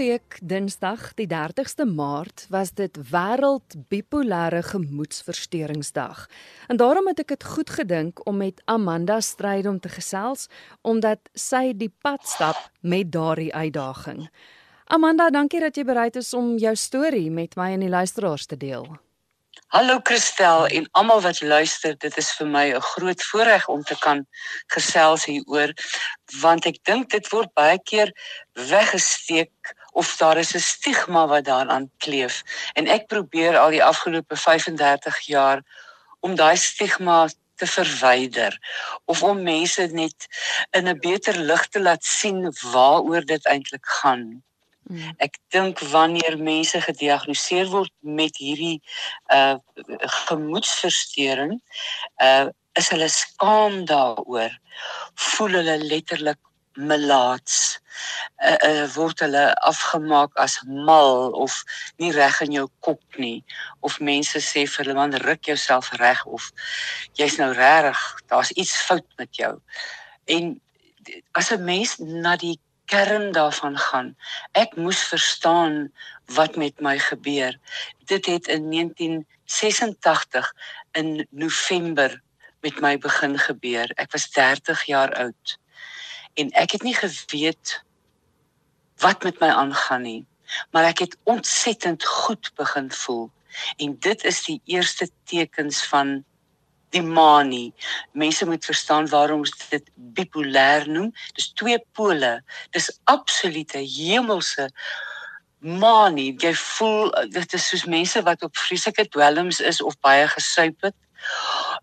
week 0.00 0.38
Dinsdag, 0.40 1.10
die 1.18 1.26
30ste 1.28 1.84
Maart, 1.84 2.46
was 2.48 2.70
dit 2.72 2.94
wêreld 3.10 3.74
bipolêre 3.92 4.62
gemoedsversteuringsdag. 4.64 6.22
En 6.72 6.80
daarom 6.80 7.10
het 7.10 7.20
ek 7.20 7.34
dit 7.34 7.44
goed 7.44 7.72
gedink 7.76 8.22
om 8.24 8.38
met 8.40 8.62
Amanda 8.64 9.18
Strydom 9.20 9.76
te 9.80 9.92
gesels 9.92 10.48
omdat 10.80 11.28
sy 11.36 11.74
die 11.76 11.90
pad 11.92 12.24
stap 12.24 12.56
met 12.80 13.12
daardie 13.12 13.52
uitdaging. 13.52 14.24
Amanda, 14.88 15.28
dankie 15.30 15.60
dat 15.60 15.76
jy 15.76 15.84
bereid 15.84 16.16
is 16.16 16.32
om 16.34 16.56
jou 16.56 16.72
storie 16.76 17.28
met 17.30 17.56
my 17.60 17.74
en 17.76 17.84
die 17.84 17.92
luisteraars 17.92 18.48
te 18.48 18.56
deel. 18.56 18.88
Hallo 19.70 20.00
Christel 20.02 20.64
en 20.66 20.88
almal 20.98 21.20
wat 21.22 21.42
luister, 21.42 21.92
dit 21.98 22.16
is 22.18 22.30
vir 22.38 22.46
my 22.46 22.64
'n 22.72 22.80
groot 22.94 23.22
voorreg 23.22 23.68
om 23.68 23.82
te 23.82 23.96
kan 24.00 24.24
gesels 24.72 25.28
hieroor 25.28 25.74
want 26.40 26.66
ek 26.66 26.80
dink 26.84 27.10
dit 27.10 27.28
word 27.28 27.52
baie 27.54 27.78
keer 27.84 28.10
weggesteek 28.54 29.76
of 29.92 30.16
daar 30.16 30.38
is 30.38 30.54
'n 30.54 30.58
stigma 30.58 31.26
wat 31.26 31.44
daaraan 31.44 31.90
kleef 31.98 32.42
en 32.74 32.86
ek 32.86 33.06
probeer 33.06 33.58
al 33.58 33.70
die 33.70 33.84
afgelope 33.84 34.36
35 34.36 35.20
jaar 35.26 35.62
om 36.20 36.34
daai 36.34 36.56
stigma 36.56 37.28
te 37.60 37.66
verwyder 37.66 38.58
of 39.04 39.22
om 39.22 39.42
mense 39.42 39.86
net 39.92 40.28
in 40.70 40.88
'n 40.88 40.98
beter 40.98 41.36
lig 41.50 41.66
te 41.68 41.80
laat 41.80 42.04
sien 42.04 42.40
waaroor 42.72 43.24
dit 43.24 43.44
eintlik 43.46 43.86
gaan. 44.00 44.42
Hmm. 44.88 45.12
Ek 45.26 45.38
dink 45.54 45.78
wanneer 45.92 46.38
mense 46.38 46.80
gediagnoseer 46.80 47.68
word 47.70 47.92
met 48.00 48.36
hierdie 48.36 48.80
uh 49.38 49.56
gemoedsversteuring, 50.26 51.60
uh 52.28 52.48
is 52.78 52.88
hulle 52.94 53.08
skaam 53.08 53.84
daaroor. 53.84 54.52
Voel 55.14 55.58
hulle 55.60 55.76
letterlik 55.92 56.40
melaats. 56.80 57.78
Uh, 58.40 58.56
uh 58.68 58.86
word 58.94 59.20
hulle 59.20 59.44
afgemaak 59.68 60.36
as 60.40 60.56
mal 60.66 61.34
of 61.36 61.54
nie 62.00 62.12
reg 62.16 62.40
in 62.46 62.56
jou 62.56 62.66
kop 62.86 63.02
nie 63.20 63.44
of 63.84 63.98
mense 64.00 64.40
sê 64.44 64.64
vir 64.64 64.84
hulle 64.84 64.96
man 64.96 65.16
ruk 65.26 65.50
jouself 65.50 65.90
reg 66.00 66.24
of 66.26 66.48
jy's 67.20 67.36
nou 67.42 67.52
regtig, 67.52 68.00
daar's 68.32 68.54
iets 68.56 68.76
fout 68.88 69.06
met 69.20 69.36
jou. 69.36 69.52
En 70.26 70.56
as 71.32 71.50
'n 71.52 71.64
mens 71.64 71.98
na 71.98 72.36
die 72.36 72.58
kern 72.90 73.32
daarvan 73.32 73.78
gaan. 73.78 74.16
Ek 74.52 74.74
moes 74.76 75.02
verstaan 75.12 75.92
wat 76.34 76.56
met 76.56 76.80
my 76.80 76.98
gebeur. 76.98 77.54
Dit 78.10 78.26
het 78.26 78.48
in 78.50 78.70
1986 78.70 80.52
in 80.98 81.26
November 81.30 82.20
met 82.60 82.80
my 82.80 82.98
begin 82.98 83.38
gebeur. 83.38 83.90
Ek 83.94 84.10
was 84.12 84.30
30 84.34 84.84
jaar 84.90 85.14
oud 85.14 85.59
en 86.40 86.50
ek 86.58 86.76
het 86.78 86.86
nie 86.86 86.96
geweet 86.96 87.76
wat 89.04 89.24
met 89.24 89.40
my 89.40 89.48
aangaan 89.48 90.02
nie, 90.06 90.22
maar 90.72 90.88
ek 90.88 91.04
het 91.06 91.16
ontsettend 91.30 92.04
goed 92.04 92.50
begin 92.58 92.90
voel. 93.02 93.28
En 93.76 93.96
dit 93.98 94.24
is 94.24 94.42
die 94.46 94.60
eerste 94.64 95.08
tekens 95.30 95.82
van 95.90 96.20
die 96.94 97.02
manie. 97.02 97.72
Mense 98.12 98.46
moet 98.46 98.64
verstaan 98.64 99.08
waarom 99.10 99.44
ons 99.44 99.52
dit 99.70 99.90
bipolêr 99.94 100.86
noem. 100.90 101.10
Dis 101.38 101.52
twee 101.58 101.78
pole. 101.94 102.40
Dis 102.74 102.90
absolute 103.10 103.78
hemelse 103.78 104.68
manie. 105.60 106.32
Jy 106.40 106.54
voel 106.56 107.12
dit 107.30 107.54
is 107.58 107.68
soos 107.68 107.86
mense 107.90 108.22
wat 108.26 108.42
op 108.46 108.56
vreeslike 108.56 109.06
dwelms 109.14 109.60
is 109.60 109.82
of 109.82 109.98
baie 110.00 110.26
gesuip 110.34 110.88
het. 110.88 110.96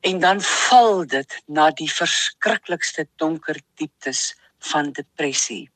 En 0.01 0.19
dan 0.19 0.41
val 0.41 1.05
dit 1.07 1.39
na 1.45 1.69
die 1.71 1.89
verskriklikste 1.91 3.07
donker 3.21 3.59
dieptes 3.77 4.33
van 4.59 4.91
depressie. 4.91 5.69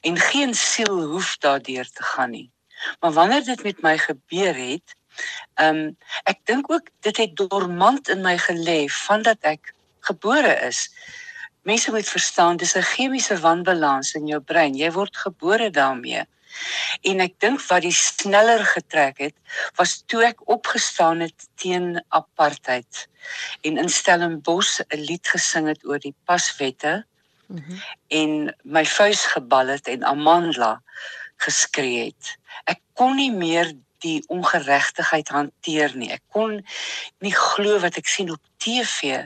En 0.00 0.18
geen 0.18 0.54
siel 0.54 1.02
hoef 1.02 1.36
daardeur 1.38 1.90
te 1.90 2.02
gaan 2.02 2.30
nie. 2.30 2.50
Maar 3.00 3.12
wanneer 3.12 3.44
dit 3.44 3.62
met 3.62 3.82
my 3.82 3.98
gebeur 3.98 4.54
het, 4.54 4.96
Ehm 5.60 5.76
um, 5.76 5.96
ek 6.30 6.38
dink 6.48 6.70
ook 6.72 6.88
dit 7.06 7.16
het 7.20 7.32
dormant 7.36 8.08
in 8.14 8.22
my 8.24 8.36
gelê 8.40 8.78
vandat 9.06 9.48
ek 9.54 9.74
gebore 10.08 10.54
is. 10.68 10.88
Mense 11.68 11.92
moet 11.94 12.08
verstaan 12.08 12.60
dis 12.62 12.74
'n 12.76 12.90
chemiese 12.94 13.36
wanbalans 13.44 14.14
in 14.18 14.26
jou 14.26 14.40
brein. 14.40 14.74
Jy 14.74 14.90
word 14.92 15.16
gebore 15.16 15.70
daarmee. 15.70 16.24
En 17.08 17.20
ek 17.20 17.34
dink 17.44 17.60
wat 17.68 17.82
die 17.82 17.94
sneller 17.96 18.64
getrek 18.74 19.18
het 19.18 19.36
was 19.76 20.02
toe 20.06 20.24
ek 20.24 20.42
opgestaan 20.56 21.20
het 21.20 21.48
teen 21.56 22.04
apartheid 22.08 23.08
en 23.62 23.78
in 23.78 23.88
Stellenbosch 23.88 24.80
'n 24.80 25.00
lied 25.08 25.26
gesing 25.34 25.66
het 25.68 25.84
oor 25.84 25.98
die 25.98 26.16
paswette 26.24 27.04
mm 27.52 27.64
-hmm. 27.66 27.80
en 28.08 28.30
my 28.62 28.84
vuis 28.86 29.24
gebal 29.34 29.66
het 29.76 29.88
en 29.88 30.04
Amandla 30.04 30.82
geskree 31.36 32.04
het. 32.04 32.36
Ek 32.64 32.80
kon 32.92 33.16
nie 33.16 33.32
meer 33.32 33.72
die 34.02 34.22
ongeregtigheid 34.32 35.28
hanteer 35.28 35.94
nie. 35.98 36.10
Ek 36.14 36.22
kon 36.34 36.58
nie 37.22 37.34
glo 37.34 37.78
wat 37.82 37.98
ek 38.00 38.10
sien 38.10 38.32
op 38.34 38.42
TV. 38.62 39.24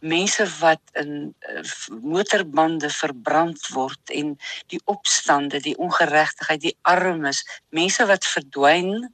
Mense 0.00 0.46
wat 0.60 0.82
in 1.00 1.12
uh, 1.28 1.62
motorbande 2.04 2.90
verbrand 2.92 3.68
word 3.74 4.14
en 4.14 4.34
die 4.72 4.80
opstande, 4.88 5.60
die 5.64 5.76
ongeregtigheid, 5.76 6.64
die 6.64 6.76
armes, 6.88 7.44
mense 7.74 8.06
wat 8.08 8.26
verdwyn 8.28 9.10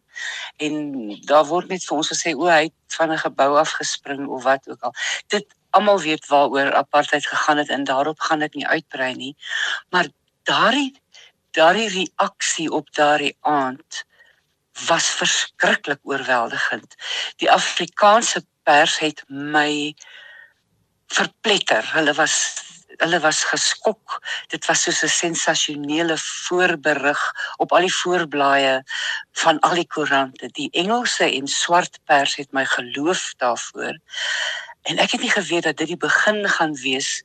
en 0.63 0.77
daar 1.27 1.47
word 1.51 1.73
net 1.75 1.83
vir 1.83 1.99
ons 1.99 2.13
gesê 2.13 2.37
o, 2.39 2.47
hy 2.47 2.69
het 2.69 2.99
van 2.99 3.11
'n 3.11 3.25
gebou 3.27 3.51
af 3.59 3.75
gespring 3.81 4.29
of 4.31 4.47
wat 4.47 4.69
ook 4.71 4.83
al. 4.87 4.95
Dit 5.27 5.47
almal 5.77 6.01
weet 6.01 6.27
waaroor 6.31 6.73
apartheid 6.75 7.27
gegaan 7.27 7.59
het 7.63 7.69
en 7.69 7.85
daarop 7.85 8.21
gaan 8.21 8.43
ek 8.47 8.55
nie 8.55 8.67
uitbrei 8.67 9.15
nie. 9.15 9.35
Maar 9.91 10.09
daardie 10.51 10.93
daardie 11.55 11.89
reaksie 11.89 12.71
op 12.71 12.91
daardie 12.99 13.37
aand 13.41 14.05
was 14.89 15.07
verskriklik 15.07 16.01
oorweldigend. 16.03 16.97
Die 17.39 17.51
Afrikaanse 17.51 18.43
pers 18.67 18.99
het 18.99 19.23
my 19.29 19.95
verpletter. 21.15 21.87
Hulle 21.95 22.15
was 22.19 22.37
hulle 23.03 23.19
was 23.21 23.41
geskok. 23.51 24.21
Dit 24.53 24.67
was 24.67 24.83
soos 24.87 25.03
'n 25.03 25.09
sensasionele 25.09 26.17
voorberig 26.19 27.23
op 27.57 27.73
al 27.73 27.87
die 27.87 27.95
voorblaaie 27.95 28.83
van 29.33 29.59
al 29.61 29.75
die 29.75 29.87
koerante. 29.87 30.49
Die 30.49 30.71
Engelse 30.71 31.25
en 31.25 31.47
swart 31.47 31.99
pers 32.05 32.37
het 32.37 32.53
my 32.53 32.65
geloof 32.65 33.35
daarvoor. 33.37 33.99
En 34.85 35.01
ek 35.01 35.17
het 35.17 35.21
nie 35.25 35.33
geweet 35.33 35.65
dat 35.69 35.77
dit 35.81 35.95
die 35.95 36.01
begin 36.01 36.45
gaan 36.49 36.75
wees 36.83 37.23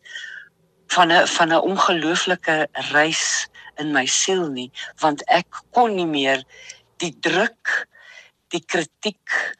van 0.95 1.11
'n 1.11 1.27
van 1.27 1.53
'n 1.53 1.65
ongelooflike 1.71 2.67
reis 2.91 3.47
in 3.75 3.91
my 3.91 4.05
siel 4.05 4.47
nie, 4.47 4.71
want 4.99 5.23
ek 5.27 5.47
kon 5.71 5.95
nie 5.95 6.07
meer 6.07 6.43
die 6.97 7.15
druk, 7.19 7.87
die 8.47 8.63
kritiek, 8.65 9.55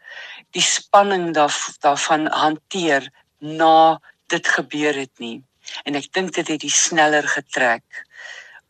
die 0.52 0.64
spanning 0.64 1.34
daar 1.34 1.56
daarvan 1.80 2.28
hanteer 2.28 3.12
na 3.40 4.00
dit 4.28 4.48
gebeur 4.48 4.96
het 4.96 5.20
nie. 5.20 5.44
En 5.84 5.96
ek 5.96 6.12
dink 6.14 6.34
dit 6.34 6.48
het 6.48 6.62
die 6.62 6.74
sneller 6.74 7.28
getrek 7.28 8.06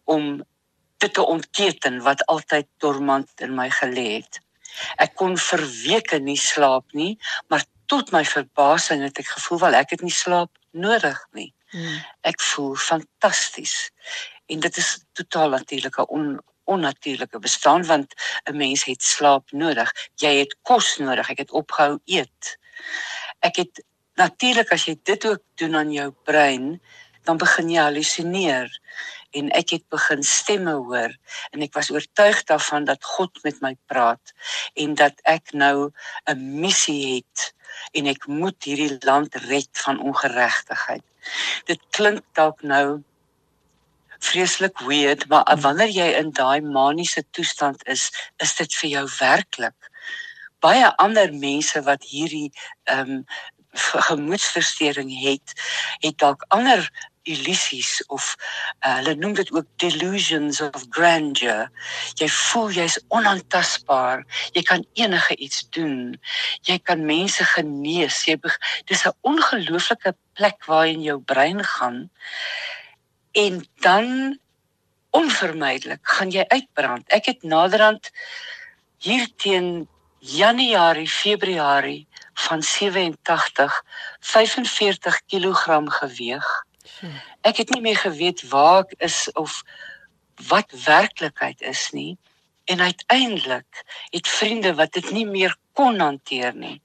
om 0.03 0.43
dit 0.97 1.13
te 1.13 1.25
ontketen 1.25 2.01
wat 2.03 2.25
altyd 2.25 2.67
dormant 2.77 3.29
in 3.41 3.55
my 3.55 3.69
gelê 3.69 4.07
het. 4.19 4.41
Ek 4.97 5.15
kon 5.15 5.37
vir 5.37 5.63
weke 5.85 6.19
nie 6.19 6.37
slaap 6.37 6.91
nie, 6.93 7.17
maar 7.47 7.63
tot 7.89 8.11
my 8.13 8.21
verbasing 8.25 9.01
het 9.05 9.17
ek 9.21 9.31
gevoel 9.35 9.63
wel 9.65 9.79
ek 9.79 9.95
het 9.95 10.03
nie 10.05 10.13
slaap 10.13 10.51
nodig 10.71 11.17
nie. 11.37 11.49
Hmm. 11.73 11.97
Ek 12.21 12.41
voel 12.51 12.75
fantasties. 12.75 13.89
En 14.49 14.61
dit 14.65 14.77
is 14.77 14.91
totaal 15.17 15.57
natuurlike 15.57 16.05
on 16.07 16.37
onnatuurlike 16.69 17.39
bestaan 17.41 17.85
want 17.85 18.13
'n 18.45 18.57
mens 18.57 18.83
het 18.85 19.03
slaap 19.03 19.51
nodig. 19.51 19.89
Jy 20.21 20.33
het 20.39 20.55
kos 20.61 20.97
nodig. 20.97 21.29
Ek 21.29 21.37
het 21.37 21.51
opgehou 21.51 21.99
eet. 22.05 22.57
Ek 23.39 23.55
het 23.55 23.83
natuurlik 24.13 24.71
as 24.71 24.85
jy 24.85 24.99
dit 25.03 25.25
ook 25.25 25.41
doen 25.55 25.75
aan 25.75 25.91
jou 25.91 26.11
brein, 26.23 26.81
dan 27.23 27.37
begin 27.37 27.69
jy 27.69 27.81
halusineer 27.81 28.69
en 29.37 29.51
ek 29.53 29.69
het 29.69 29.85
begin 29.93 30.23
stemme 30.23 30.73
hoor 30.73 31.13
en 31.53 31.61
ek 31.61 31.73
was 31.77 31.91
oortuig 31.93 32.43
daarvan 32.49 32.87
dat 32.89 33.03
God 33.03 33.43
met 33.43 33.61
my 33.61 33.75
praat 33.85 34.33
en 34.73 34.95
dat 34.95 35.13
ek 35.23 35.53
nou 35.53 35.91
'n 36.25 36.59
missie 36.61 37.15
het 37.15 37.53
en 37.91 38.09
ek 38.11 38.27
moet 38.27 38.63
hierdie 38.63 38.97
land 39.05 39.35
red 39.49 39.69
van 39.83 40.01
ongeregtigheid. 40.01 41.05
Dit 41.65 41.81
klink 41.95 42.23
dalk 42.33 42.61
nou 42.61 43.01
vreeslik 44.19 44.79
weird, 44.79 45.27
maar 45.27 45.45
hmm. 45.47 45.61
wanneer 45.61 45.93
jy 45.93 46.09
in 46.19 46.31
daai 46.35 46.61
maniese 46.61 47.23
toestand 47.31 47.85
is, 47.87 48.09
is 48.37 48.55
dit 48.55 48.75
vir 48.81 48.89
jou 48.89 49.05
werklik. 49.19 49.91
Baie 50.59 50.89
ander 50.99 51.31
mense 51.33 51.81
wat 51.87 52.03
hierdie 52.03 52.49
ehm 52.83 53.21
um, 53.21 53.23
gemoedsversteuring 54.09 55.11
het, 55.21 55.51
het 56.01 56.15
dalk 56.17 56.41
ander 56.47 56.87
illusies 57.23 58.03
of 58.07 58.35
uh, 58.85 58.95
hulle 58.99 59.15
noem 59.15 59.33
dit 59.33 59.51
ook 59.51 59.67
delusions 59.81 60.61
of 60.61 60.85
grandeur. 60.89 61.69
Jy 62.19 62.29
voel 62.29 62.71
jy's 62.71 62.99
onaantastbaar. 63.07 64.25
Jy 64.53 64.63
kan 64.63 64.85
enige 64.93 65.35
iets 65.35 65.65
doen. 65.75 66.19
Jy 66.67 66.79
kan 66.83 67.05
mense 67.05 67.43
genees. 67.55 68.23
Jy 68.25 68.39
dis 68.85 69.05
'n 69.05 69.15
ongelooflike 69.21 70.15
plek 70.33 70.65
waar 70.65 70.87
in 70.87 71.01
jou 71.01 71.19
brein 71.19 71.63
gaan 71.63 72.09
en 73.31 73.63
dan 73.83 74.39
onvermydelik 75.09 75.99
gaan 76.01 76.31
jy 76.31 76.45
uitbrand. 76.47 77.07
Ek 77.07 77.25
het 77.25 77.43
naderhand 77.43 78.11
hier 78.97 79.27
teen 79.35 79.87
Januarie, 80.19 81.07
Februarie 81.07 82.07
van 82.33 82.63
87 82.63 83.83
45 84.19 85.21
kg 85.25 85.83
geweeg. 85.87 86.65
Ek 87.41 87.57
het 87.57 87.69
nie 87.69 87.81
meer 87.81 87.97
geweet 87.97 88.43
waar 88.49 88.83
ek 88.83 88.95
is 88.97 89.31
of 89.33 89.61
wat 90.49 90.71
werklikheid 90.85 91.61
is 91.61 91.89
nie 91.91 92.17
en 92.65 92.79
uiteindelik 92.79 93.83
het 94.11 94.27
vriende 94.27 94.73
wat 94.75 94.93
dit 94.93 95.11
nie 95.11 95.25
meer 95.25 95.55
kon 95.73 95.99
hanteer 95.99 96.53
nie 96.55 96.81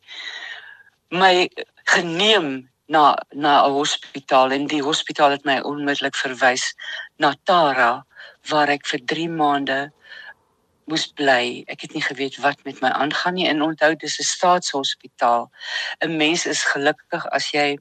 my 1.11 1.49
geneem 1.85 2.69
na 2.87 3.17
na 3.33 3.67
'n 3.67 3.73
hospitaal 3.73 4.53
en 4.53 4.67
die 4.67 4.83
hospitaal 4.83 5.31
het 5.31 5.45
my 5.45 5.59
onmiddellik 5.61 6.17
verwys 6.17 6.75
na 7.19 7.35
Tara 7.45 8.05
waar 8.51 8.69
ek 8.69 8.87
vir 8.87 9.01
3 9.07 9.29
maande 9.29 9.93
moes 10.87 11.07
bly. 11.17 11.65
Ek 11.67 11.81
het 11.81 11.95
nie 11.95 12.03
geweet 12.03 12.37
wat 12.45 12.61
met 12.65 12.81
my 12.81 12.89
aangaan 12.89 13.35
nie. 13.35 13.49
En 13.49 13.63
onthou 13.63 13.95
dis 13.97 14.19
'n 14.21 14.23
staatshospitaal. 14.23 15.51
'n 16.05 16.17
Mens 16.17 16.47
is 16.47 16.63
gelukkig 16.65 17.27
as 17.31 17.51
jy 17.53 17.79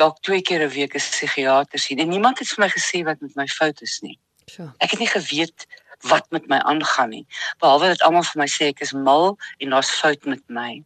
dalk 0.00 0.22
twee 0.24 0.42
keer 0.42 0.64
'n 0.64 0.72
week 0.72 0.94
'n 0.94 1.04
psigiater 1.04 1.78
sien. 1.78 1.98
En 1.98 2.08
niemand 2.08 2.38
het 2.38 2.48
vir 2.48 2.64
my 2.64 2.70
gesê 2.78 3.04
wat 3.04 3.20
met 3.20 3.34
my 3.34 3.46
fout 3.46 3.80
is 3.82 4.00
nie. 4.00 4.18
So. 4.46 4.72
Ek 4.78 4.90
het 4.90 4.98
nie 4.98 5.12
geweet 5.18 5.66
wat 6.00 6.30
met 6.30 6.48
my 6.48 6.58
aangaan 6.58 7.08
nie. 7.08 7.26
Behalwe 7.58 7.86
dat 7.92 8.02
almal 8.02 8.24
vir 8.24 8.40
my 8.40 8.48
sê 8.48 8.70
ek 8.72 8.80
is 8.80 8.92
mal 8.92 9.36
en 9.58 9.70
daar's 9.70 9.90
fout 10.00 10.24
met 10.24 10.42
my. 10.48 10.82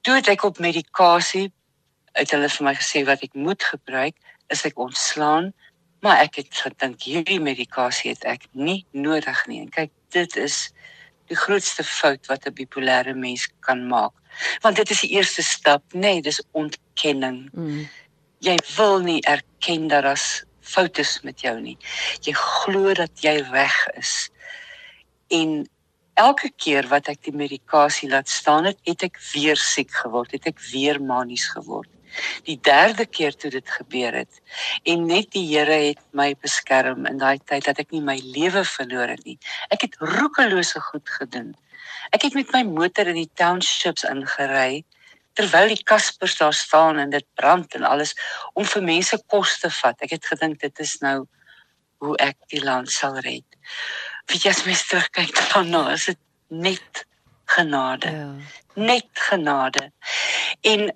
Toe 0.00 0.20
ek 0.20 0.44
op 0.44 0.58
medikasie 0.58 1.52
uit 2.12 2.30
hulle 2.30 2.48
vir 2.48 2.64
my 2.64 2.74
gesê 2.74 3.04
wat 3.04 3.22
ek 3.22 3.34
moet 3.34 3.62
gebruik, 3.62 4.14
is 4.52 4.64
ek 4.68 4.78
ontslaan, 4.78 5.52
maar 6.04 6.20
ek 6.20 6.36
het 6.42 6.52
gedink 6.52 7.02
hierdie 7.02 7.40
medikasie 7.40 8.12
het 8.12 8.24
ek 8.28 8.44
nie 8.52 8.84
nodig 8.92 9.46
nie. 9.46 9.62
En 9.64 9.70
kyk, 9.72 9.90
dit 10.12 10.36
is 10.36 10.68
die 11.32 11.38
grootste 11.38 11.84
fout 11.84 12.28
wat 12.28 12.46
'n 12.46 12.52
bipolêre 12.52 13.14
mens 13.16 13.48
kan 13.60 13.86
maak. 13.88 14.12
Want 14.60 14.76
dit 14.76 14.90
is 14.90 15.00
die 15.00 15.10
eerste 15.16 15.42
stap, 15.42 15.82
nê, 15.92 15.98
nee, 15.98 16.22
dis 16.22 16.42
ontkenning. 16.94 17.50
Mm. 17.52 17.88
Jy 18.38 18.56
wil 18.76 19.00
nie 19.00 19.20
erken 19.22 19.88
dat 19.88 20.02
daar 20.02 20.44
foute 20.60 21.00
is 21.00 21.20
met 21.22 21.40
jou 21.40 21.60
nie. 21.60 21.76
Jy 22.22 22.32
glo 22.32 22.94
dat 22.94 23.10
jy 23.20 23.42
reg 23.50 23.88
is. 23.98 24.30
En 25.28 25.66
elke 26.14 26.50
keer 26.56 26.86
wat 26.88 27.08
ek 27.08 27.24
die 27.24 27.34
medikasie 27.34 28.08
laat 28.08 28.28
staan 28.28 28.64
het, 28.64 28.78
het 28.84 29.02
ek 29.02 29.18
weer 29.32 29.56
siek 29.56 29.90
geword, 29.90 30.32
het 30.32 30.46
ek 30.46 30.60
weer 30.72 31.00
manies 31.02 31.48
geword. 31.48 31.90
Die 32.46 32.60
derde 32.62 33.06
keer 33.06 33.34
toe 33.34 33.50
dit 33.50 33.68
gebeur 33.68 34.14
het 34.14 34.38
en 34.86 35.06
net 35.06 35.32
die 35.34 35.48
Here 35.50 35.74
het 35.88 35.98
my 36.12 36.36
beskerm 36.38 37.08
in 37.10 37.18
daai 37.18 37.40
tyd 37.42 37.64
dat 37.66 37.80
ek 37.82 37.90
nie 37.90 38.04
my 38.06 38.14
lewe 38.22 38.62
verloor 38.62 39.10
het 39.10 39.24
nie. 39.26 39.34
Ek 39.74 39.82
het 39.82 39.98
roekelose 39.98 40.78
goed 40.92 41.10
gedoen. 41.10 41.56
Ek 42.14 42.22
het 42.22 42.38
met 42.38 42.52
my 42.54 42.62
motor 42.62 43.10
in 43.10 43.18
die 43.18 43.30
townships 43.34 44.06
ingery 44.06 44.84
terwyl 45.34 45.68
die 45.68 45.82
kaspers 45.82 46.36
daar 46.38 46.54
staan 46.54 46.98
en 46.98 47.10
dit 47.10 47.26
brand 47.34 47.74
en 47.74 47.84
alles 47.84 48.14
om 48.54 48.64
vir 48.64 48.82
mense 48.82 49.18
kos 49.26 49.58
te 49.60 49.70
vat. 49.70 50.00
Ek 50.02 50.14
het 50.16 50.26
gedink 50.26 50.60
dit 50.60 50.78
is 50.78 50.98
nou 51.02 51.26
hoe 52.04 52.16
ek 52.22 52.36
die 52.52 52.62
land 52.64 52.90
sal 52.92 53.18
red 53.24 53.46
weet 54.30 54.44
jy 54.44 54.52
as 54.52 54.64
mens 54.68 54.84
terugkyk 54.90 55.32
daarna 55.52 55.86
is 55.94 56.08
dit 56.10 56.20
net 56.64 57.04
genade 57.56 58.12
ja. 58.12 58.28
net 58.90 59.24
genade 59.28 59.88
en 60.72 60.86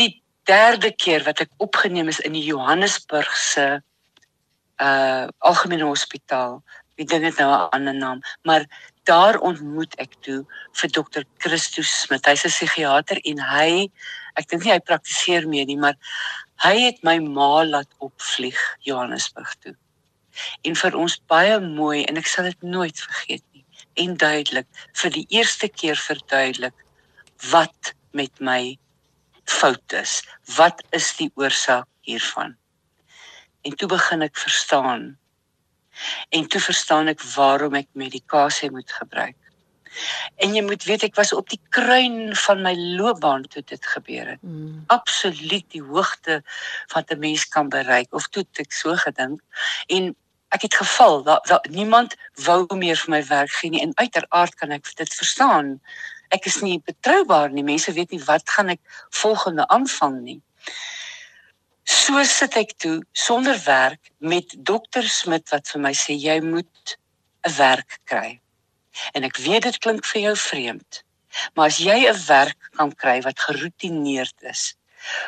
die 0.00 0.12
derde 0.48 0.92
keer 1.04 1.24
wat 1.28 1.44
ek 1.44 1.52
opgeneem 1.64 2.10
is 2.12 2.22
in 2.24 2.36
die 2.36 2.46
Johannesburgse 2.46 3.68
uh 4.84 5.26
algemene 5.50 5.86
hospitaal 5.86 6.58
die 6.98 7.06
ding 7.10 7.24
het 7.26 7.38
nou 7.38 7.50
'n 7.52 7.70
ander 7.78 7.94
naam 7.94 8.24
maar 8.42 8.66
daar 9.08 9.38
ontmoet 9.38 9.94
ek 10.02 10.16
toe 10.24 10.42
vir 10.80 10.92
dokter 10.96 11.24
Christo 11.38 11.82
Smit. 11.82 12.26
Hy's 12.26 12.44
'n 12.44 12.52
psigiater 12.52 13.20
en 13.24 13.38
hy 13.38 13.90
ek 14.36 14.48
dink 14.48 14.64
nie 14.64 14.72
hy 14.72 14.80
praktiseer 14.80 15.48
meer 15.48 15.66
nie 15.66 15.76
maar 15.76 15.96
hy 16.64 16.74
het 16.86 17.02
my 17.04 17.18
ma 17.18 17.64
laat 17.64 17.90
opvlieg 17.98 18.58
Johannesburg 18.80 19.54
toe. 19.60 19.74
En 20.64 20.74
vir 20.74 20.96
ons 20.96 21.20
baie 21.28 21.60
mooi 21.60 22.04
en 22.04 22.16
ek 22.16 22.26
sal 22.26 22.44
dit 22.44 22.62
nooit 22.62 22.98
vergeet 22.98 23.44
nie 23.52 23.64
en 24.04 24.16
duidelik 24.16 24.66
vir 25.02 25.10
die 25.10 25.26
eerste 25.28 25.68
keer 25.68 25.96
verduidelik 25.96 26.74
wat 27.50 27.94
met 28.12 28.40
my 28.40 28.78
fout 29.44 29.92
is. 29.92 30.22
Wat 30.56 30.82
is 30.90 31.16
die 31.16 31.30
oorsaak 31.34 31.88
hiervan? 32.00 32.56
En 33.64 33.76
toe 33.76 33.88
begin 33.88 34.22
ek 34.22 34.36
verstaan 34.36 35.14
en 36.28 36.46
toe 36.48 36.60
verstaan 36.60 37.08
ek 37.12 37.22
waarom 37.34 37.74
ek 37.74 37.88
medikasie 37.92 38.70
moet 38.70 38.92
gebruik. 38.92 39.36
En 40.42 40.54
jy 40.54 40.62
moet 40.66 40.84
weet 40.88 41.06
ek 41.06 41.14
was 41.14 41.32
op 41.32 41.48
die 41.52 41.60
kruin 41.74 42.34
van 42.46 42.62
my 42.66 42.74
loopbaan 42.98 43.46
toe 43.50 43.62
dit 43.62 43.86
gebeur 43.86 44.34
het. 44.34 44.42
Mm. 44.42 44.82
absoluut 44.86 45.66
die 45.70 45.82
hoogte 45.82 46.42
wat 46.94 47.10
'n 47.10 47.18
mens 47.18 47.48
kan 47.48 47.68
bereik 47.68 48.10
of 48.10 48.26
toe 48.28 48.46
ek 48.58 48.72
so 48.72 48.96
gedink. 48.96 49.40
En 49.86 50.16
ek 50.48 50.62
het 50.62 50.74
geval 50.74 51.22
dat, 51.22 51.46
dat 51.46 51.68
niemand 51.70 52.14
wou 52.34 52.66
meer 52.76 52.96
vir 52.96 53.10
my 53.10 53.22
werk 53.26 53.50
gee 53.50 53.70
nie 53.70 53.82
en 53.82 53.94
uiteraard 53.94 54.54
kan 54.54 54.70
ek 54.70 54.96
dit 54.96 55.14
verstaan. 55.14 55.80
Ek 56.28 56.46
is 56.46 56.60
nie 56.60 56.82
betroubaar 56.84 57.50
nie 57.50 57.64
mense 57.64 57.92
weet 57.92 58.10
nie 58.10 58.24
wat 58.24 58.50
gaan 58.50 58.68
ek 58.68 58.80
volgende 59.10 59.68
aanvang 59.68 60.20
nie 60.20 60.40
so 61.84 62.22
sit 62.24 62.56
ek 62.56 62.76
toe 62.78 62.98
sonder 63.12 63.58
werk 63.66 64.12
met 64.18 64.56
dokter 64.58 65.08
Smit 65.08 65.50
wat 65.52 65.68
vir 65.72 65.80
my 65.80 65.92
sê 65.92 66.16
jy 66.16 66.40
moet 66.40 66.96
'n 67.46 67.56
werk 67.58 67.98
kry 68.04 68.40
en 69.14 69.24
ek 69.24 69.36
weet 69.36 69.62
dit 69.62 69.78
klink 69.78 70.06
vir 70.12 70.22
jou 70.28 70.36
vreemd 70.36 71.02
maar 71.54 71.66
as 71.66 71.78
jy 71.78 72.08
'n 72.08 72.24
werk 72.28 72.70
kan 72.76 72.92
kry 72.92 73.20
wat 73.20 73.46
geroutineerd 73.46 74.38
is 74.42 74.74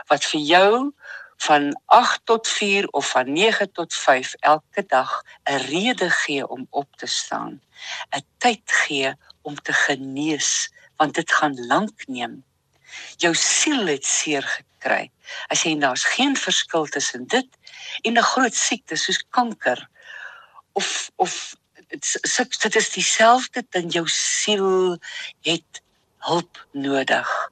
wat 0.08 0.24
vir 0.24 0.40
jou 0.40 0.92
van 1.36 1.80
8 1.84 2.20
tot 2.24 2.48
4 2.48 2.86
of 2.86 3.10
van 3.10 3.32
9 3.32 3.72
tot 3.72 3.94
5 3.94 4.34
elke 4.34 4.84
dag 4.86 5.22
'n 5.44 5.56
rede 5.56 6.10
gee 6.10 6.48
om 6.48 6.66
op 6.70 6.96
te 6.96 7.06
staan, 7.06 7.60
'n 8.10 8.24
tyd 8.38 8.62
gee 8.64 9.14
om 9.42 9.54
te 9.54 9.72
genees, 9.72 10.72
want 10.96 11.14
dit 11.14 11.32
gaan 11.32 11.66
lank 11.66 12.06
neem. 12.06 12.44
Jou 13.16 13.34
siel 13.34 13.86
het 13.86 14.06
seer 14.06 14.42
gekry. 14.42 14.65
As 15.48 15.62
jy 15.62 15.78
daar's 15.78 16.04
geen 16.04 16.36
verskil 16.36 16.86
tussen 16.86 17.26
dit 17.26 17.48
en 18.02 18.18
'n 18.18 18.22
groot 18.32 18.54
siekte 18.54 18.96
soos 18.96 19.24
kanker 19.30 19.88
of 20.72 21.10
of 21.16 21.56
dit 21.88 22.74
is 22.76 22.90
dieselfde 22.90 23.62
ding 23.70 23.92
jou 23.92 24.08
siel 24.08 24.98
het 25.40 25.82
hulp 26.18 26.66
nodig. 26.72 27.50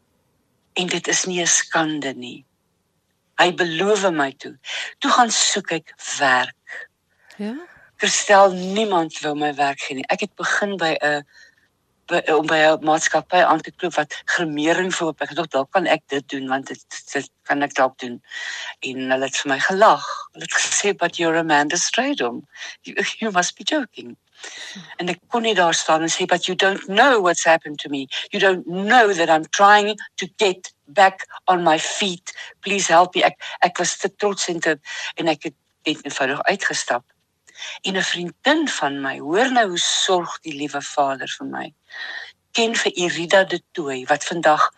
En 0.72 0.86
dit 0.86 1.08
is 1.08 1.24
nie 1.24 1.40
'n 1.42 1.46
skande 1.46 2.14
nie. 2.14 2.44
Hy 3.36 3.54
beloof 3.54 4.10
my 4.10 4.32
toe. 4.32 4.58
Toe 4.98 5.10
gaan 5.10 5.30
soek 5.30 5.70
ek 5.70 5.94
werk. 6.18 6.88
Ja. 7.36 7.54
Verstel 7.96 8.52
niemand 8.52 9.18
wil 9.18 9.34
my 9.34 9.54
werk 9.54 9.80
gee 9.80 9.96
nie. 9.96 10.06
Ek 10.06 10.20
het 10.20 10.34
begin 10.34 10.76
by 10.76 10.96
'n 11.00 11.26
om 12.10 12.46
by 12.46 12.56
'n 12.56 12.84
maatskappy 12.84 13.40
aan 13.42 13.60
te 13.60 13.70
klop 13.70 13.94
wat 13.94 14.14
gremering 14.24 14.94
verhoop. 14.94 15.20
Ek 15.20 15.34
dink 15.34 15.50
dalk 15.50 15.70
kan 15.72 15.86
ek 15.86 16.02
dit 16.08 16.28
doen 16.28 16.48
want 16.48 16.66
dit, 16.66 16.84
dit 17.12 17.30
kan 17.42 17.62
ek 17.62 17.74
dalk 17.74 17.98
doen. 17.98 18.20
En 18.80 19.10
hulle 19.10 19.24
het 19.24 19.36
vir 19.36 19.50
my 19.50 19.58
gelag. 19.58 20.04
Hulle 20.32 20.44
het 20.44 20.54
gesê 20.54 20.96
but 20.96 21.16
you're 21.16 21.38
Amanda 21.38 21.76
Stradom. 21.76 22.42
You, 22.82 22.96
you 23.20 23.30
must 23.30 23.56
be 23.56 23.64
joking. 23.64 24.16
En 24.96 25.08
ek 25.08 25.20
kon 25.28 25.42
nie 25.42 25.54
daar 25.54 25.74
staan 25.74 26.02
en 26.02 26.12
sê 26.12 26.26
but 26.26 26.46
you 26.46 26.56
don't 26.56 26.84
know 26.86 27.20
what's 27.20 27.44
happened 27.44 27.78
to 27.78 27.88
me. 27.88 28.06
You 28.30 28.40
don't 28.40 28.66
know 28.66 29.12
that 29.12 29.30
I'm 29.30 29.46
trying 29.50 29.96
to 30.16 30.26
get 30.36 30.72
back 30.86 31.26
on 31.46 31.62
my 31.62 31.78
feet. 31.78 32.32
Please 32.60 32.88
help 32.88 33.14
me. 33.14 33.22
Ek 33.22 33.40
ek 33.60 33.78
was 33.78 33.96
te 33.96 34.14
trots 34.16 34.48
en 34.48 34.60
te 34.60 34.78
en 35.16 35.28
ek 35.28 35.50
het 35.50 35.54
net 35.84 36.04
eenvoudig 36.04 36.42
uitgestap. 36.42 37.13
En 37.82 37.96
'n 37.96 38.02
vriendin 38.02 38.68
van 38.68 39.00
my, 39.00 39.18
hoor 39.18 39.52
nou 39.52 39.68
hoe 39.68 39.78
sorg 39.78 40.40
die 40.40 40.54
liewe 40.54 40.82
Vader 40.82 41.28
vir 41.38 41.46
my. 41.46 41.74
Ken 42.52 42.74
vir 42.76 42.92
Irida 42.92 43.44
de 43.44 43.62
Tooi 43.72 44.04
wat 44.06 44.24
vandag 44.24 44.70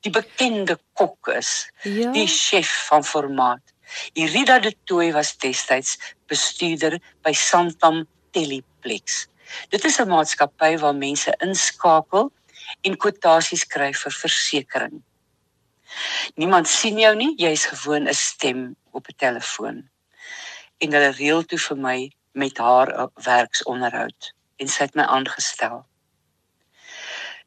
die 0.00 0.10
bekende 0.10 0.78
kok 0.92 1.28
is. 1.28 1.70
Ja. 1.82 2.12
Die 2.12 2.26
chef 2.26 2.86
van 2.88 3.04
formaat. 3.04 3.62
Irida 4.12 4.58
de 4.58 4.74
Tooi 4.84 5.12
was 5.12 5.36
destyds 5.36 5.98
bestuurder 6.26 6.98
by 7.22 7.32
Santam 7.32 8.06
Teleplex. 8.30 9.26
Dit 9.68 9.84
is 9.84 9.98
'n 10.00 10.08
maatskappy 10.08 10.78
waar 10.78 10.94
mense 10.94 11.34
inskakel 11.38 12.32
en 12.80 12.96
kwotasies 12.96 13.66
kry 13.66 13.92
vir 13.92 14.12
versekerings. 14.12 15.02
Niemand 16.34 16.68
sien 16.68 16.98
jou 16.98 17.14
nie, 17.16 17.34
jy's 17.38 17.64
gewoon 17.70 18.08
'n 18.08 18.14
stem 18.14 18.76
op 18.90 19.08
'n 19.08 19.16
telefoon. 19.16 19.88
En 20.78 20.92
hulle 20.92 21.10
reël 21.10 21.42
toe 21.44 21.58
vir 21.58 21.76
my 21.76 21.98
met 22.34 22.58
haar 22.58 23.08
werksonderhoud 23.14 24.32
en 24.56 24.70
sy 24.70 24.86
het 24.86 24.94
my 24.98 25.06
aangestel. 25.16 25.82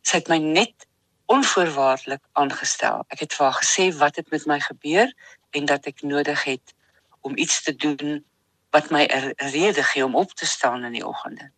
Sy 0.02 0.22
het 0.22 0.30
my 0.32 0.38
net 0.44 0.88
onvoorwaardelik 1.28 2.24
aangestel. 2.40 3.04
Ek 3.12 3.26
het 3.26 3.36
vir 3.36 3.46
haar 3.50 3.60
gesê 3.60 3.90
wat 4.00 4.16
het 4.16 4.32
met 4.32 4.48
my 4.48 4.60
gebeur 4.64 5.12
en 5.52 5.68
dat 5.68 5.88
ek 5.92 6.02
nodig 6.08 6.44
het 6.48 6.74
om 7.28 7.36
iets 7.38 7.62
te 7.64 7.76
doen 7.76 8.24
wat 8.76 8.90
my 8.92 9.04
'n 9.08 9.34
rede 9.52 9.84
gee 9.84 10.06
om 10.06 10.16
op 10.16 10.34
te 10.34 10.46
staan 10.46 10.84
in 10.84 10.92
die 10.92 11.08
oggende. 11.08 11.52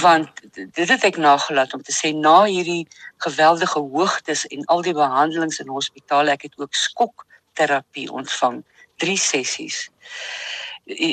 Want 0.00 0.28
dit 0.52 0.88
het 0.88 1.04
ek 1.04 1.16
nagelaat 1.16 1.72
om 1.74 1.82
te 1.82 1.92
sê 1.92 2.12
na 2.14 2.44
hierdie 2.44 2.88
geweldige 3.16 3.78
hoogtes 3.78 4.46
en 4.46 4.64
al 4.64 4.82
die 4.82 4.92
behandelings 4.92 5.58
in 5.58 5.68
hospitale, 5.68 6.30
ek 6.30 6.42
het 6.42 6.58
ook 6.58 6.74
skokterapie 6.74 8.12
ontvang, 8.12 8.64
3 8.96 9.16
sessies. 9.16 9.88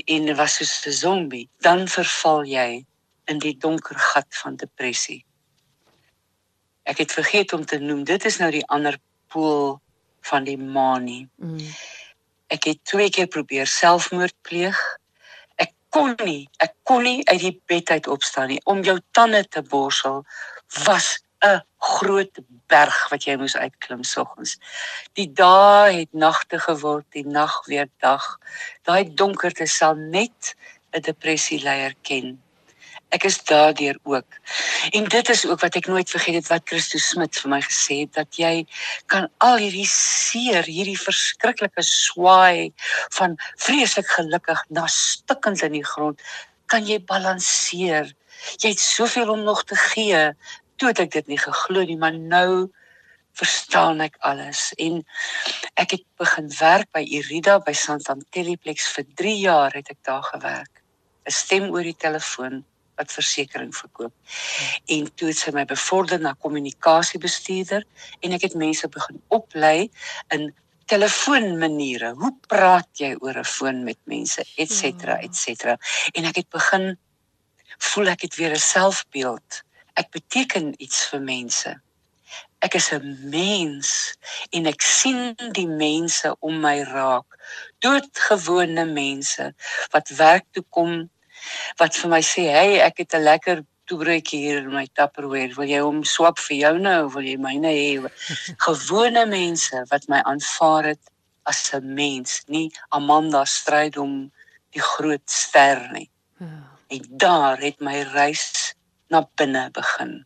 En 0.06 0.36
was 0.36 0.56
soos 0.56 0.86
'n 0.86 0.92
zombie, 0.92 1.50
dan 1.58 1.88
verval 1.88 2.44
jy 2.44 2.86
in 3.26 3.40
die 3.40 3.58
donker 3.58 4.00
gat 4.00 4.28
van 4.30 4.56
depressie. 4.56 5.26
Ek 6.84 6.98
het 6.98 7.12
vergeet 7.12 7.54
om 7.54 7.66
te 7.66 7.80
noem, 7.80 8.04
dit 8.04 8.26
is 8.26 8.38
nou 8.38 8.52
die 8.52 8.66
ander 8.66 8.98
pool 9.28 9.82
van 10.22 10.44
die 10.44 10.58
manie. 10.58 11.30
Mm. 11.36 11.74
Ek 12.48 12.64
het 12.64 12.80
twee 12.84 13.10
keer 13.10 13.28
probeer 13.28 13.68
selfmoord 13.68 14.36
pleeg. 14.42 14.80
Ek 15.56 15.74
kon 15.90 16.16
nie, 16.24 16.50
ek 16.58 16.74
kon 16.84 17.04
nie 17.04 17.22
uit 17.28 17.40
die 17.40 17.62
bed 17.66 17.90
uit 17.90 18.08
opstaan 18.08 18.48
nie 18.48 18.62
om 18.64 18.82
jou 18.82 19.00
tande 19.12 19.44
te 19.48 19.62
borsel 19.62 20.26
was 20.86 21.20
'n 21.46 21.62
groot 21.78 22.40
berg 22.68 23.10
wat 23.10 23.24
jy 23.24 23.36
moes 23.38 23.56
uitklim 23.56 24.04
soggens. 24.04 24.58
Die 25.14 25.32
dae 25.34 26.00
het 26.00 26.14
nagte 26.14 26.60
geword, 26.60 27.06
die 27.12 27.28
nag 27.28 27.66
weer 27.66 27.88
dag. 28.00 28.38
Daai 28.84 29.14
donkerte 29.14 29.66
sal 29.68 29.96
net 29.96 30.56
'n 30.92 31.02
depressie 31.02 31.62
leier 31.64 31.96
ken 32.02 32.40
ek 33.10 33.26
is 33.26 33.40
daardeur 33.44 33.98
ook. 34.04 34.38
En 34.90 35.08
dit 35.10 35.30
is 35.30 35.46
ook 35.48 35.60
wat 35.60 35.76
ek 35.76 35.88
nooit 35.90 36.10
vergeet 36.10 36.36
het 36.36 36.48
wat 36.48 36.70
Christus 36.70 37.10
Smit 37.10 37.40
vir 37.42 37.52
my 37.56 37.60
gesê 37.66 38.02
het 38.04 38.14
dat 38.18 38.38
jy 38.38 38.54
kan 39.10 39.28
al 39.46 39.58
hierdie 39.62 39.88
seer, 39.90 40.68
hierdie 40.70 41.00
verskriklike 41.00 41.84
swaai 41.86 42.70
van 43.18 43.38
vreeslik 43.58 44.10
gelukkig 44.14 44.62
na 44.70 44.86
stikkend 44.94 45.66
in 45.66 45.80
die 45.80 45.86
grond 45.86 46.22
kan 46.70 46.86
jy 46.86 47.00
balanseer. 47.02 48.12
Jy 48.62 48.76
het 48.76 48.82
soveel 48.82 49.32
om 49.34 49.42
nog 49.44 49.64
te 49.66 49.76
gee. 49.90 50.30
Toe 50.80 50.94
het 50.94 51.00
ek 51.04 51.12
dit 51.12 51.28
nie 51.28 51.40
geglo 51.40 51.84
nie, 51.84 51.98
maar 52.00 52.16
nou 52.16 52.70
verstaan 53.40 54.00
ek 54.04 54.16
alles 54.26 54.70
en 54.80 55.02
ek 55.80 55.98
het 55.98 56.06
begin 56.20 56.48
werk 56.60 56.90
by 56.96 57.04
Irida 57.04 57.60
by 57.64 57.76
Santanteliplex 57.76 58.88
vir 58.96 59.08
3 59.22 59.36
jaar 59.44 59.76
het 59.76 59.92
ek 59.92 60.00
daar 60.08 60.24
gewerk. 60.32 60.82
'n 61.28 61.36
Stem 61.36 61.70
oor 61.74 61.84
die 61.84 62.00
telefoon 62.06 62.64
wat 63.00 63.12
versekerings 63.12 63.80
verkoop. 63.80 64.14
En 64.96 65.08
toe 65.16 65.30
het 65.32 65.40
sy 65.40 65.52
my 65.56 65.66
bevorder 65.66 66.20
na 66.20 66.34
kommunikasiebestuurder 66.46 67.86
en 68.24 68.36
ek 68.36 68.48
het 68.48 68.56
mense 68.56 68.88
begin 68.88 69.22
oplei 69.28 69.90
in 70.36 70.50
telefoonmaniere. 70.92 72.16
Hoe 72.18 72.34
praat 72.48 72.90
jy 73.04 73.14
oor 73.20 73.38
'n 73.38 73.52
foon 73.56 73.84
met 73.84 74.00
mense, 74.06 74.44
et 74.58 74.72
cetera, 74.72 75.20
et 75.22 75.36
cetera. 75.36 75.78
En 76.14 76.26
ek 76.26 76.36
het 76.36 76.50
begin 76.50 76.98
voel 77.78 78.08
ek 78.08 78.22
het 78.22 78.36
weer 78.36 78.52
'n 78.52 78.68
selfbeeld. 78.74 79.64
Ek 79.94 80.12
beteken 80.12 80.74
iets 80.78 81.06
vir 81.12 81.22
mense. 81.22 81.72
Ek 82.62 82.76
is 82.76 82.92
'n 82.94 83.30
mens 83.30 84.18
en 84.52 84.68
ek 84.68 84.82
sien 84.82 85.36
die 85.54 85.68
mense 85.68 86.36
om 86.40 86.60
my 86.62 86.84
raak. 86.84 87.26
Doodgewone 87.80 88.86
mense 88.86 89.54
wat 89.94 90.10
werk 90.10 90.46
toe 90.52 90.66
kom 90.70 91.10
wat 91.80 91.96
vir 91.96 92.10
my 92.10 92.22
sê, 92.22 92.44
"Hey, 92.52 92.80
ek 92.82 92.98
het 92.98 93.14
'n 93.14 93.24
lekker 93.24 93.64
toebroodjie 93.88 94.40
hier 94.40 94.58
in 94.58 94.74
my 94.74 94.88
Tupperware. 94.94 95.56
Wil 95.56 95.68
jy 95.68 95.82
hom 95.82 96.04
swap 96.04 96.38
vir 96.40 96.58
jou 96.58 96.78
nou 96.78 97.06
of 97.06 97.14
wil 97.14 97.24
jy 97.24 97.38
myne 97.38 97.72
hê?" 97.72 98.12
Gewone 98.68 99.26
mense 99.26 99.86
wat 99.90 100.08
my 100.08 100.22
aanvaar 100.22 100.84
het 100.84 101.04
as 101.46 101.74
'n 101.74 101.94
mens, 101.94 102.44
nie 102.48 102.72
Amanda 102.90 103.46
stryd 103.46 103.98
om 103.98 104.32
die 104.74 104.82
groot 104.82 105.30
ster 105.30 105.90
nie. 105.92 106.10
Ja. 106.40 106.48
En 106.90 107.02
daar 107.10 107.58
het 107.58 107.80
my 107.80 108.02
reis 108.02 108.76
na 109.10 109.24
binne 109.38 109.70
begin. 109.76 110.26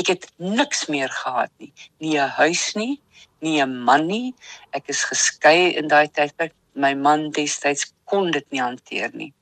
Ek 0.00 0.10
het 0.12 0.26
niks 0.36 0.86
meer 0.92 1.10
gehad 1.10 1.52
nie, 1.58 1.72
nie 1.98 2.18
'n 2.18 2.28
huis 2.40 2.74
nie, 2.74 3.00
nie 3.40 3.60
'n 3.62 3.84
man 3.84 4.06
nie. 4.06 4.34
Ek 4.72 4.88
is 4.88 5.04
geskei 5.04 5.76
in 5.76 5.88
daai 5.88 6.08
tydperk. 6.08 6.54
My 6.74 6.94
man 6.94 7.30
destyds 7.30 7.92
kon 8.04 8.30
dit 8.30 8.46
nie 8.50 8.60
hanteer 8.60 9.10
nie. 9.14 9.32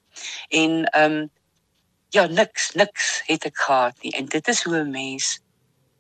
En 0.50 0.84
ehm 0.84 1.12
um, 1.12 1.30
ja, 2.10 2.26
niks, 2.26 2.72
niks 2.74 3.22
het 3.26 3.44
ek 3.44 3.56
gehad 3.56 3.96
nie. 4.02 4.12
En 4.12 4.26
dit 4.26 4.48
is 4.48 4.62
hoe 4.62 4.76
'n 4.76 4.90
mens 4.90 5.40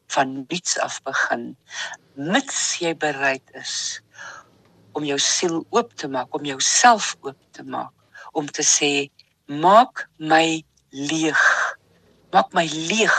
van 0.08 0.44
niks 0.48 0.78
af 0.78 1.02
begin. 1.02 1.56
Mits 2.14 2.78
jy 2.80 2.94
bereid 2.96 3.44
is 3.52 4.00
om 4.92 5.04
jou 5.04 5.18
siel 5.18 5.60
oop 5.70 5.92
te 5.94 6.08
maak, 6.08 6.34
om 6.34 6.44
jouself 6.44 7.16
oop 7.20 7.38
te 7.50 7.62
maak, 7.62 7.92
om 8.32 8.46
te 8.46 8.64
sê 8.66 9.10
maak 9.46 10.08
my 10.16 10.64
leeg. 10.90 11.42
Maak 12.34 12.52
my 12.52 12.66
leeg 12.68 13.16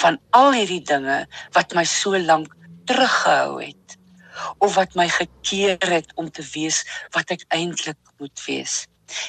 van 0.00 0.18
al 0.30 0.52
hierdie 0.54 0.82
dinge 0.86 1.24
wat 1.56 1.74
my 1.74 1.84
so 1.88 2.18
lank 2.18 2.54
teruggehou 2.88 3.62
het 3.62 3.96
of 4.58 4.74
wat 4.74 4.94
my 4.98 5.08
gekeer 5.08 5.78
het 5.90 6.12
om 6.14 6.30
te 6.30 6.44
wees 6.54 6.82
wat 7.14 7.30
ek 7.34 7.44
eintlik 7.54 7.98
moet 8.18 8.44
wees. 8.46 8.84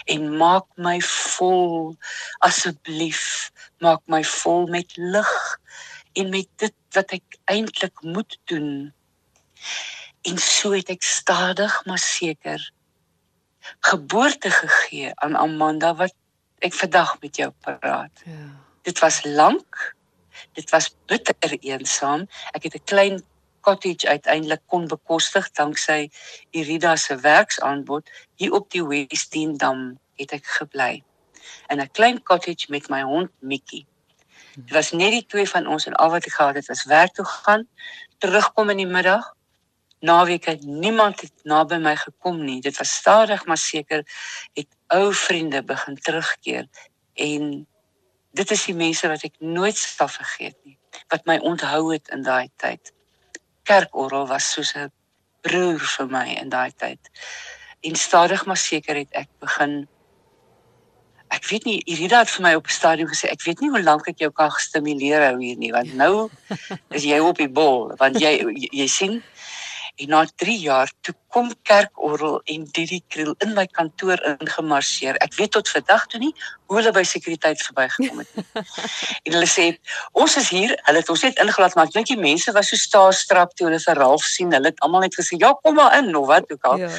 En 0.09 0.29
maak 0.37 0.67
my 0.81 0.97
vol 1.05 1.95
asseblief 2.45 3.51
maak 3.83 4.01
my 4.09 4.23
vol 4.23 4.67
met 4.71 4.95
lig 4.97 5.33
en 6.15 6.29
met 6.31 6.49
dit 6.61 6.75
wat 6.95 7.11
ek 7.17 7.39
eintlik 7.51 8.01
moet 8.01 8.37
doen. 8.49 8.93
En 10.25 10.37
so 10.41 10.73
het 10.73 10.89
ek 10.93 11.03
stadig 11.03 11.81
maar 11.85 12.01
seker 12.01 12.61
geboorte 13.89 14.51
gegee 14.53 15.11
aan 15.25 15.35
Amanda 15.35 15.95
wat 15.97 16.13
ek 16.65 16.73
vandag 16.73 17.17
met 17.21 17.41
jou 17.41 17.49
praat. 17.65 18.23
Ja 18.25 18.64
dit 18.85 18.99
was 19.03 19.23
lank 19.25 19.95
dit 20.57 20.69
was 20.69 20.91
bitter 21.09 21.57
eensaam 21.59 22.27
ek 22.53 22.69
het 22.69 22.75
'n 22.79 22.85
klein 22.91 23.23
cottage 23.65 24.07
uiteindelik 24.07 24.61
kon 24.69 24.87
bekostig 24.87 25.49
danksy 25.57 26.09
Irida 26.51 26.95
se 26.95 27.17
werksaanbod 27.17 28.09
hier 28.35 28.53
op 28.53 28.69
die 28.69 28.85
Westendam 28.85 29.97
het 30.21 30.31
ek 30.37 30.45
gebly 30.59 31.03
in 31.69 31.81
'n 31.81 31.91
klein 31.91 32.23
cottage 32.23 32.65
met 32.69 32.89
my 32.89 33.01
hond 33.01 33.29
Mikkie. 33.39 33.85
Dit 34.55 34.71
was 34.71 34.91
net 34.91 35.11
die 35.11 35.25
twee 35.25 35.49
van 35.49 35.67
ons 35.67 35.85
en 35.85 35.93
al 35.93 36.09
wat 36.09 36.25
ek 36.25 36.37
gehad 36.37 36.55
het 36.55 36.67
was 36.67 36.85
werk 36.85 37.13
toe 37.13 37.25
gaan, 37.25 37.67
terugkom 38.17 38.69
in 38.69 38.77
die 38.77 38.93
middag. 38.97 39.33
Naweek 39.99 40.45
het 40.45 40.63
niemand 40.63 41.21
het 41.21 41.33
naby 41.43 41.77
my 41.77 41.95
gekom 41.95 42.43
nie. 42.43 42.61
Dit 42.61 42.77
was 42.77 42.95
stadig 42.95 43.45
maar 43.45 43.57
seker 43.57 44.03
het 44.53 44.67
ou 44.87 45.13
vriende 45.13 45.63
begin 45.63 45.95
terugkeer 45.95 46.67
en 47.13 47.67
dit 48.35 48.51
is 48.51 48.65
die 48.69 48.75
mense 48.75 49.07
wat 49.07 49.23
ek 49.23 49.39
nooit 49.39 49.77
sal 49.77 50.11
vergeet 50.11 50.57
nie 50.63 50.77
wat 51.11 51.25
my 51.29 51.37
onthou 51.51 51.91
het 51.93 52.11
in 52.15 52.23
daai 52.23 52.49
tyd 52.61 52.93
kerkorrel 53.65 54.27
was 54.27 54.51
soos 54.53 54.75
'n 54.75 54.91
broer 55.45 55.81
vir 55.97 56.07
my 56.09 56.27
in 56.41 56.49
daai 56.49 56.71
tyd. 56.77 57.11
En 57.85 57.95
stadig 57.95 58.45
maar 58.45 58.57
seker 58.57 58.95
het 58.95 59.11
ek 59.11 59.29
begin 59.39 59.85
ek 61.33 61.47
weet 61.49 61.65
nie 61.65 61.79
Irida 61.89 62.21
het 62.21 62.31
vir 62.31 62.43
my 62.45 62.53
op 62.55 62.67
'n 62.67 62.77
stadium 62.79 63.09
gesê 63.09 63.29
ek 63.31 63.43
weet 63.45 63.61
nie 63.61 63.69
hoe 63.69 63.83
lank 63.83 64.07
ek 64.07 64.19
jou 64.23 64.31
kan 64.31 64.51
stimuleer 64.51 65.25
hou 65.29 65.37
hier 65.41 65.57
nie 65.57 65.71
want 65.71 65.93
nou 65.93 66.29
is 66.97 67.03
jy 67.03 67.19
op 67.19 67.37
die 67.37 67.49
bol 67.49 67.91
want 67.97 68.19
jy 68.21 68.37
jy, 68.53 68.69
jy 68.71 68.87
sien 68.87 69.23
En 69.95 70.09
na 70.11 70.25
3 70.35 70.59
jaar 70.59 70.91
toe 71.01 71.13
kom 71.31 71.51
kerkorrel 71.63 72.41
en 72.51 72.63
Didi 72.71 73.01
Kriel 73.07 73.35
in 73.45 73.53
my 73.55 73.63
kantoor 73.71 74.19
ingemarseer. 74.31 75.15
Ek 75.23 75.35
weet 75.39 75.51
tot 75.55 75.69
vandag 75.71 76.05
toe 76.11 76.19
nie 76.19 76.33
hoe 76.67 76.77
hulle 76.79 76.91
by 76.95 77.03
sekuriteit 77.07 77.61
verbygekom 77.63 78.19
het 78.23 78.31
nie. 78.35 78.45
en 79.25 79.31
hulle 79.37 79.47
sê 79.47 79.65
ons 80.11 80.35
is 80.41 80.49
hier, 80.51 80.75
hulle 80.89 80.99
het 81.03 81.11
ons 81.13 81.23
net 81.27 81.39
ingelaat 81.43 81.75
maar 81.77 81.87
ek 81.87 81.95
dink 81.95 82.11
die 82.11 82.19
mense 82.19 82.51
was 82.57 82.67
so 82.73 82.79
staarstrap 82.81 83.55
toe 83.55 83.69
hulle 83.69 83.79
vir 83.85 84.01
Ralf 84.01 84.25
sien. 84.27 84.51
Hulle 84.55 84.71
het 84.73 84.83
almal 84.83 85.05
net 85.07 85.15
gesê 85.15 85.39
ja, 85.39 85.53
kom 85.63 85.79
maar 85.79 85.95
in 86.01 86.11
of 86.15 86.27
wat 86.33 86.51
ook 86.51 86.63
al. 86.71 86.77
Ja. 86.83 86.91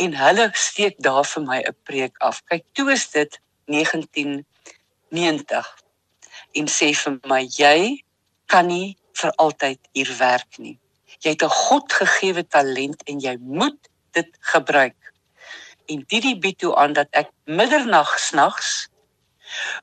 En 0.00 0.10
hulle 0.14 0.50
steek 0.54 0.96
daar 1.04 1.26
vir 1.26 1.42
my 1.44 1.60
'n 1.60 1.76
preek 1.84 2.14
af. 2.24 2.40
Kyk, 2.48 2.64
toe 2.72 2.92
is 2.92 3.04
dit 3.10 3.40
1990 3.68 5.66
en 6.56 6.66
sê 6.66 6.92
vir 6.96 7.14
my 7.28 7.42
jy 7.44 8.04
kan 8.46 8.66
nie 8.66 8.96
vir 9.20 9.32
altyd 9.36 9.80
hier 9.92 10.10
werk 10.18 10.58
nie. 10.58 10.78
Jy 11.24 11.30
het 11.34 11.42
'n 11.42 11.56
Godgegewe 11.62 12.46
talent 12.46 13.02
en 13.10 13.20
jy 13.20 13.36
moet 13.40 13.78
dit 14.12 14.28
gebruik. 14.40 14.96
En 15.86 16.04
dit 16.06 16.22
die 16.22 16.38
bied 16.38 16.58
toe 16.58 16.76
aan 16.76 16.92
dat 16.92 17.08
ek 17.10 17.30
middernag 17.44 18.18
snags 18.18 18.88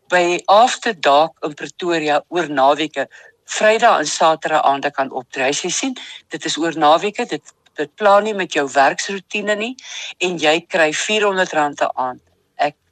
by 0.08 0.42
After 0.46 0.94
Dark 0.94 1.34
in 1.42 1.54
Pretoria 1.54 2.24
oor 2.28 2.50
naweke 2.50 3.08
Vrydag 3.46 4.00
en 4.00 4.08
Saterdag 4.08 4.64
aande 4.64 4.92
kan 4.92 5.12
optree. 5.12 5.52
Jy 5.54 5.70
sien, 5.70 5.98
dit 6.30 6.46
is 6.46 6.58
oor 6.58 6.78
naweke, 6.78 7.26
dit 7.26 7.54
dit 7.76 7.96
plan 8.00 8.24
nie 8.24 8.34
met 8.34 8.54
jou 8.56 8.64
werksroetine 8.72 9.56
nie 9.60 9.74
en 10.24 10.38
jy 10.40 10.62
kry 10.72 10.94
R400 10.94 11.56
'n 11.60 11.92
aand. 11.94 12.22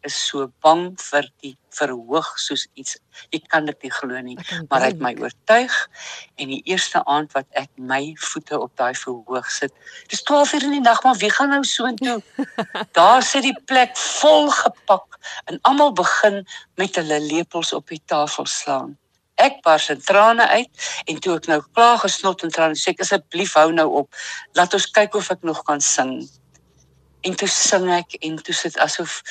Is 0.04 0.16
so 0.28 0.50
bang 0.60 0.90
vir 1.00 1.28
die 1.40 1.54
verhoog 1.78 2.28
soos 2.42 2.66
iets. 2.80 2.98
Ek 3.34 3.46
kan 3.52 3.68
dit 3.70 3.86
nie 3.86 3.92
glo 3.94 4.20
nie, 4.26 4.36
maar 4.70 4.84
hy 4.84 4.90
het 4.92 5.02
my 5.04 5.14
oortuig 5.22 5.76
en 6.42 6.52
die 6.52 6.62
eerste 6.70 7.00
aand 7.10 7.32
wat 7.38 7.48
ek 7.60 7.70
my 7.78 8.02
voete 8.20 8.60
op 8.60 8.74
daai 8.80 8.94
verhoog 9.00 9.48
sit. 9.52 9.72
Dis 10.12 10.26
12 10.28 10.58
uur 10.58 10.68
in 10.70 10.76
die 10.78 10.84
nag, 10.84 11.04
maar 11.06 11.20
wie 11.22 11.32
gaan 11.34 11.54
nou 11.56 11.62
so 11.68 11.88
intoe? 11.90 12.20
Daar 12.98 13.24
sit 13.24 13.48
die 13.48 13.56
plek 13.70 13.96
vol 14.20 14.52
gepak 14.54 15.20
en 15.52 15.62
almal 15.70 15.96
begin 15.98 16.44
met 16.82 17.00
hulle 17.00 17.22
lepels 17.24 17.74
op 17.74 17.88
die 17.94 18.02
tafel 18.12 18.50
slaan. 18.50 18.98
Ek 19.42 19.64
bars 19.66 19.90
in 19.90 20.02
trane 20.04 20.46
uit 20.52 20.88
en 21.10 21.20
toe 21.24 21.38
ek 21.40 21.50
nou 21.50 21.60
klaar 21.74 21.98
gesnot 22.04 22.44
en 22.46 22.54
trane 22.54 22.78
sê 22.78 22.94
ek 22.94 23.02
asseblief 23.06 23.56
hou 23.58 23.72
nou 23.74 23.90
op. 24.04 24.24
Laat 24.58 24.76
ons 24.78 24.92
kyk 24.94 25.18
of 25.18 25.32
ek 25.34 25.48
nog 25.48 25.64
kan 25.66 25.82
sing. 25.82 26.20
En 27.24 27.38
toe 27.40 27.48
sing 27.50 27.88
ek 27.96 28.20
en 28.22 28.38
toe 28.44 28.54
sit 28.54 28.78
asof 28.84 29.22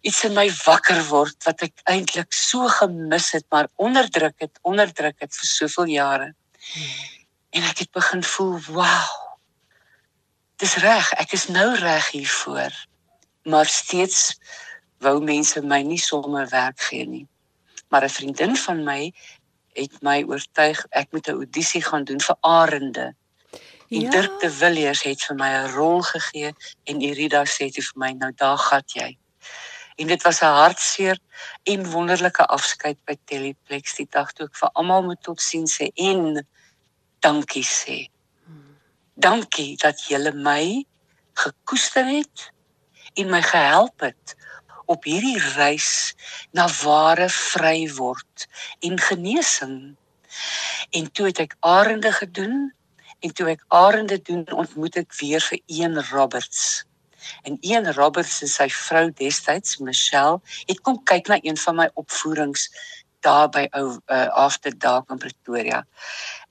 iets 0.00 0.24
in 0.24 0.34
my 0.34 0.50
wakker 0.64 1.02
word 1.08 1.36
wat 1.44 1.62
ek 1.62 1.72
eintlik 1.84 2.32
so 2.32 2.68
gemis 2.68 3.30
het 3.32 3.46
maar 3.50 3.68
onderdruk 3.76 4.34
het, 4.38 4.58
onderdruk 4.62 5.20
het 5.20 5.34
vir 5.34 5.48
soveel 5.52 5.92
jare. 5.94 6.34
En 7.50 7.62
ek 7.62 7.78
het 7.78 7.92
begin 7.92 8.22
voel, 8.22 8.58
wow. 8.68 9.08
Dis 10.56 10.76
reg, 10.76 11.12
ek 11.20 11.32
is 11.32 11.48
nou 11.48 11.74
reg 11.74 12.10
hiervoor. 12.10 12.72
Maar 13.44 13.66
steeds 13.66 14.36
wou 15.00 15.20
mense 15.22 15.60
my 15.62 15.82
nie 15.82 16.00
sommer 16.00 16.48
werk 16.50 16.80
gee 16.80 17.06
nie 17.06 17.26
maar 17.88 18.04
'n 18.04 18.08
vriendin 18.08 18.56
van 18.56 18.84
my 18.84 19.14
het 19.72 20.02
my 20.02 20.22
oortuig 20.22 20.86
ek 20.88 21.12
moet 21.12 21.28
'n 21.28 21.30
audisie 21.42 21.82
gaan 21.82 22.04
doen 22.04 22.20
vir 22.20 22.36
Arende. 22.40 23.14
En 23.88 24.00
ja. 24.00 24.10
Dirk 24.10 24.40
de 24.40 24.50
Villiers 24.50 25.02
het 25.02 25.22
vir 25.24 25.36
my 25.36 25.50
'n 25.50 25.70
rol 25.70 26.02
gegee 26.02 26.54
en 26.84 27.00
Irida 27.00 27.44
sê 27.44 27.70
dit 27.70 27.84
vir 27.84 27.98
my 28.04 28.10
nou 28.10 28.32
daar 28.34 28.58
gaan 28.58 28.82
jy. 28.86 29.18
En 29.96 30.06
dit 30.06 30.22
was 30.22 30.40
'n 30.40 30.56
hartseer 30.60 31.18
en 31.62 31.90
wonderlike 31.90 32.46
afskeid 32.46 32.98
by 33.04 33.16
Teleplex 33.24 33.94
die 33.94 34.08
dag 34.10 34.32
toe 34.32 34.46
ek 34.46 34.56
vir 34.56 34.70
almal 34.72 35.02
moet 35.02 35.22
totsiens 35.22 35.76
sê 35.78 35.88
en 35.94 36.46
dankie 37.20 37.64
sê. 37.64 37.98
Dankie 39.14 39.76
dat 39.76 40.04
julle 40.08 40.32
my 40.32 40.84
gekoester 41.32 42.04
het 42.04 42.52
en 43.14 43.30
my 43.30 43.42
gehelp 43.42 44.00
het 44.00 44.36
op 44.84 45.04
hierdie 45.04 45.38
reis 45.56 46.14
na 46.52 46.68
ware 46.82 47.28
vry 47.28 47.88
word 47.96 48.46
en 48.80 48.98
genesing. 48.98 49.96
En 50.90 51.12
toe 51.12 51.26
het 51.26 51.38
ek 51.38 51.56
arende 51.60 52.12
gedoen 52.12 52.74
en 53.20 53.32
toe 53.32 53.48
ek 53.50 53.64
arende 53.68 54.20
doen 54.22 54.44
ontmoet 54.52 54.96
ek 54.96 55.16
weer 55.20 55.40
vir 55.40 55.60
Ian 55.66 55.98
Roberts. 56.12 56.84
En 57.42 57.58
Ian 57.60 57.92
Roberts 57.92 58.42
en 58.42 58.50
sy 58.52 58.68
vrou 58.72 59.10
destyds 59.10 59.78
Michelle 59.78 60.40
het 60.66 60.80
kom 60.80 61.02
kyk 61.04 61.28
na 61.32 61.40
een 61.42 61.58
van 61.64 61.76
my 61.76 61.88
opvoerings 61.94 62.68
daar 63.26 63.48
by 63.50 63.66
ou 63.74 63.98
uh, 64.12 64.26
After 64.38 64.78
Dark 64.78 65.10
in 65.10 65.18
Pretoria. 65.18 65.82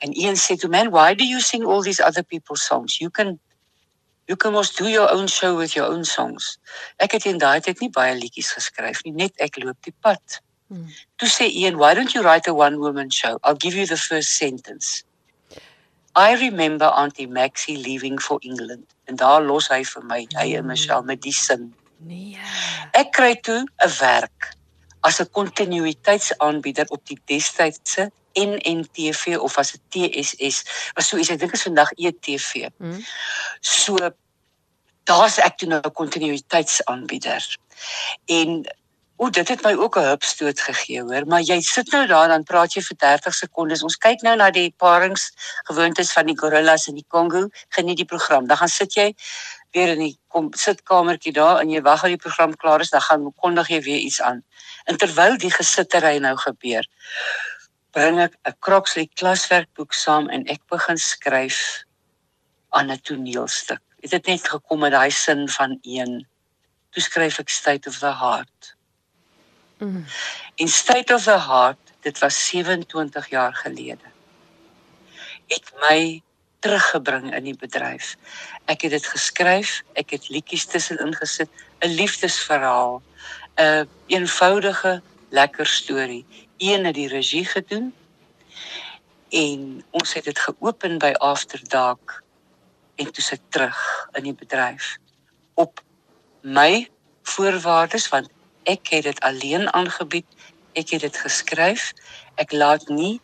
En 0.03 0.13
Ian 0.13 0.35
sê 0.35 0.57
to 0.59 0.67
man, 0.67 0.91
why 0.91 1.13
do 1.13 1.23
you 1.23 1.39
sing 1.41 1.65
all 1.65 1.83
these 1.83 2.03
other 2.03 2.23
people's 2.23 2.65
songs? 2.65 2.99
You 2.99 3.09
can 3.09 3.39
You 4.27 4.35
can 4.35 4.53
mos 4.53 4.73
do 4.73 4.87
your 4.89 5.11
own 5.13 5.27
show 5.27 5.55
with 5.55 5.75
your 5.75 5.85
own 5.85 6.03
songs. 6.03 6.57
Ek 6.97 7.13
het 7.13 7.27
in 7.29 7.37
daai 7.37 7.61
tyd 7.61 7.81
nie 7.83 7.91
baie 7.93 8.15
liedjies 8.17 8.55
geskryf 8.57 9.03
nie, 9.05 9.13
net 9.13 9.37
ek 9.37 9.59
loop 9.61 9.77
die 9.85 9.93
pad. 10.01 10.39
Hmm. 10.73 10.87
Toe 11.21 11.29
sê 11.29 11.45
Ian, 11.45 11.77
why 11.77 11.93
don't 11.93 12.15
you 12.15 12.23
write 12.25 12.49
a 12.49 12.53
one 12.53 12.79
woman 12.81 13.11
show? 13.13 13.37
I'll 13.43 13.61
give 13.65 13.75
you 13.77 13.85
the 13.85 14.01
first 14.01 14.33
sentence. 14.33 15.03
I 16.15 16.35
remember 16.35 16.85
Auntie 16.85 17.27
Maxie 17.27 17.77
leaving 17.77 18.19
for 18.21 18.39
England. 18.41 18.85
En 19.03 19.15
daar 19.15 19.41
los 19.43 19.67
hy 19.67 19.83
vir 19.83 20.05
my, 20.07 20.21
hy 20.39 20.53
en 20.55 20.65
Michelle 20.65 21.03
met 21.03 21.21
die 21.21 21.33
sin. 21.35 21.73
Nee. 22.07 22.39
Ek 22.95 23.11
kry 23.11 23.35
toe 23.35 23.63
'n 23.63 23.91
werk 23.99 24.55
as 25.01 25.19
'n 25.19 25.29
kontinuïteitsaanbieder 25.31 26.87
op 26.89 27.01
die 27.05 27.19
destydse 27.25 28.11
NNTV 28.33 29.37
of 29.39 29.57
as 29.57 29.75
'n 29.75 29.81
TSS 29.89 30.63
was 30.95 31.07
so 31.07 31.17
iets 31.17 31.29
ek 31.29 31.39
dink 31.39 31.53
is 31.53 31.67
vandag 31.67 31.91
ETV. 31.95 32.69
Hmm. 32.77 33.03
So 33.59 33.97
daar's 35.03 35.37
ek 35.37 35.57
toe 35.57 35.67
nou 35.67 35.81
'n 35.83 35.91
kontinuïteitsaanbieder. 35.91 37.57
En 38.25 38.63
o, 39.17 39.29
dit 39.29 39.47
het 39.47 39.63
my 39.63 39.73
ook 39.73 39.97
'n 39.97 40.07
hupstoot 40.11 40.59
gegee, 40.59 41.01
hoor, 41.01 41.25
maar 41.25 41.41
jy 41.41 41.61
sit 41.61 41.91
nou 41.91 42.07
daar 42.07 42.27
dan 42.27 42.43
praat 42.43 42.73
jy 42.73 42.81
vir 42.81 42.97
30 42.97 43.33
sekondes. 43.33 43.83
Ons 43.83 43.97
kyk 43.97 44.21
nou 44.21 44.35
na 44.35 44.51
die 44.51 44.73
paringsgewoontes 44.77 46.11
van 46.11 46.25
die 46.25 46.37
gorillas 46.37 46.87
in 46.87 46.95
die 46.95 47.05
Kongo. 47.07 47.49
Geniet 47.69 47.97
die 47.97 48.05
program. 48.05 48.47
Dan 48.47 48.57
gaan 48.57 48.69
sit 48.69 48.93
jy 48.93 49.15
weer 49.71 49.87
in 49.87 49.99
die 49.99 50.17
kom 50.27 50.49
sitkamertjie 50.53 51.33
daar 51.33 51.59
en 51.59 51.69
jy 51.69 51.81
wag 51.81 52.01
dat 52.01 52.15
die 52.15 52.23
program 52.25 52.55
klaar 52.55 52.81
is, 52.81 52.89
dan 52.89 53.01
gaan 53.01 53.33
kondig 53.35 53.67
jy 53.67 53.81
weer 53.81 53.99
iets 53.99 54.21
aan. 54.21 54.43
En 54.85 54.97
terwyl 54.97 55.37
die 55.37 55.51
gesittery 55.51 56.17
nou 56.17 56.35
gebeur, 56.37 56.87
bring 57.91 58.19
ek 58.19 58.37
'n 58.43 58.55
Croxley 58.59 59.07
klaswerkboek 59.13 59.93
saam 59.93 60.29
en 60.29 60.45
ek 60.47 60.61
begin 60.69 60.97
skryf 60.97 61.83
aan 62.69 62.91
'n 62.91 62.99
toneelstuk. 63.01 63.81
Het 64.01 64.11
dit 64.11 64.25
net 64.25 64.47
gekom 64.47 64.79
met 64.79 64.91
daai 64.91 65.11
sin 65.11 65.49
van 65.49 65.79
een. 65.81 66.27
Toe 66.91 67.01
skryf 67.01 67.39
ek 67.39 67.49
State 67.49 67.89
of 67.89 67.99
the 67.99 68.11
Heart. 68.11 68.74
Mm. 69.77 70.05
In 70.55 70.67
State 70.67 71.13
of 71.13 71.23
the 71.23 71.39
Heart, 71.39 71.77
dit 71.99 72.19
was 72.19 72.47
27 72.47 73.29
jaar 73.29 73.53
gelede. 73.53 74.07
Het 75.47 75.73
my 75.89 76.21
teruggebring 76.59 77.35
in 77.35 77.43
die 77.43 77.57
bedryf. 77.57 78.15
Ek 78.65 78.81
het 78.81 78.91
dit 78.91 79.05
geskryf, 79.05 79.81
ek 79.93 80.15
het 80.15 80.29
liedjies 80.29 80.65
tussenin 80.65 81.13
gesit, 81.13 81.49
'n 81.79 81.93
liefdesverhaal, 81.93 83.01
'n 83.01 83.61
een 83.61 83.87
eenvoudige 84.07 85.01
lekker 85.29 85.67
storie 85.67 86.25
een 86.57 86.85
het 86.85 86.95
die 86.95 87.07
regie 87.07 87.45
gedoen 87.45 87.93
en 89.29 89.83
ons 89.91 90.13
het 90.13 90.23
dit 90.23 90.39
geopen 90.39 90.97
by 90.97 91.11
After 91.17 91.59
Dark 91.67 92.21
en 92.95 93.11
toe 93.11 93.23
sit 93.23 93.41
terug 93.49 94.07
in 94.11 94.23
die 94.23 94.33
bedryf 94.33 94.97
op 95.53 95.83
my 96.41 96.89
voorwaardes 97.23 98.07
want 98.09 98.29
ek 98.65 98.91
het 98.93 99.03
dit 99.03 99.19
alleen 99.19 99.69
aangebied. 99.73 100.27
Ek 100.73 100.89
het 100.95 101.05
dit 101.05 101.17
geskryf. 101.17 101.91
Ek 102.35 102.51
laat 102.51 102.87
nie 102.89 103.21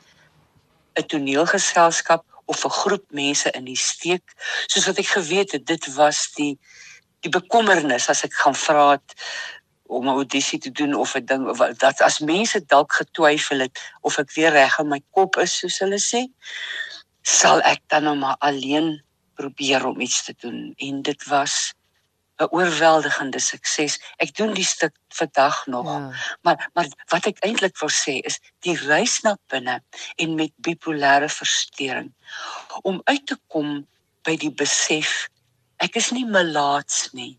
'n 0.95 1.06
toneelgeselskap 1.08 2.25
of 2.45 2.65
'n 2.65 2.77
groep 2.82 3.06
mense 3.10 3.51
in 3.51 3.65
die 3.65 3.77
steek. 3.77 4.23
Soos 4.67 4.86
wat 4.86 4.97
ek 4.97 5.08
geweet 5.17 5.51
het 5.51 5.65
dit 5.65 5.93
was 5.93 6.32
die 6.36 6.58
die 7.21 7.30
bekommernis 7.30 8.10
as 8.10 8.23
ek 8.23 8.34
gaan 8.34 8.56
vra 8.56 8.99
om 9.86 10.08
'n 10.08 10.17
audisie 10.19 10.60
te 10.60 10.71
doen 10.71 10.93
of 10.93 11.15
'n 11.15 11.25
ding 11.25 11.47
of 11.47 11.58
dat 11.77 12.01
as 12.01 12.19
mense 12.19 12.65
dalk 12.65 12.93
getwyfel 12.93 13.60
het 13.60 13.80
of 14.01 14.17
ek 14.17 14.32
weer 14.34 14.51
reg 14.51 14.80
in 14.80 14.88
my 14.88 15.01
kop 15.12 15.38
is 15.38 15.58
soos 15.58 15.80
hulle 15.80 15.99
sê 15.99 16.21
sal 17.21 17.62
ek 17.62 17.82
dan 17.88 18.04
nou 18.04 18.15
maar 18.15 18.36
alleen 18.39 19.04
probeer 19.36 19.86
om 19.86 20.01
iets 20.01 20.23
te 20.23 20.34
doen. 20.38 20.73
En 20.77 21.01
dit 21.01 21.25
was 21.25 21.73
'n 22.41 22.49
oorweldigende 22.58 23.39
sukses. 23.39 23.99
Ek 24.17 24.34
doen 24.36 24.54
die 24.58 24.65
stuk 24.65 24.95
vandag 25.13 25.65
nog. 25.65 25.86
Ja. 25.86 26.13
Maar 26.41 26.69
maar 26.73 26.88
wat 27.13 27.25
ek 27.30 27.43
eintlik 27.45 27.77
wil 27.80 27.93
sê 27.93 28.17
is 28.30 28.39
die 28.65 28.77
reis 28.88 29.19
na 29.21 29.38
binne 29.54 29.82
en 30.15 30.36
met 30.36 30.54
bipolêre 30.58 31.30
verstoring 31.30 32.10
om 32.82 33.01
uit 33.04 33.25
te 33.27 33.38
kom 33.47 33.86
by 34.25 34.36
die 34.38 34.54
besef 34.63 35.30
ek 35.82 35.95
is 36.01 36.12
nie 36.12 36.25
melaats 36.25 37.12
nie. 37.17 37.38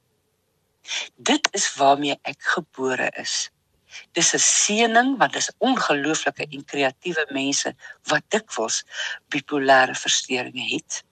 Dit 1.17 1.49
is 1.55 1.69
waarmee 1.79 2.19
ek 2.23 2.41
gebore 2.55 3.11
is. 3.23 3.51
Dis 4.17 4.33
'n 4.35 4.45
seëning 4.45 5.11
want 5.21 5.33
dis 5.33 5.51
ongelooflike 5.59 6.47
en 6.51 6.65
kreatiewe 6.65 7.27
mense 7.31 7.75
wat 8.11 8.25
dikwels 8.35 8.83
bipolêre 9.35 9.95
versteurings 9.95 10.73
het. 10.73 11.03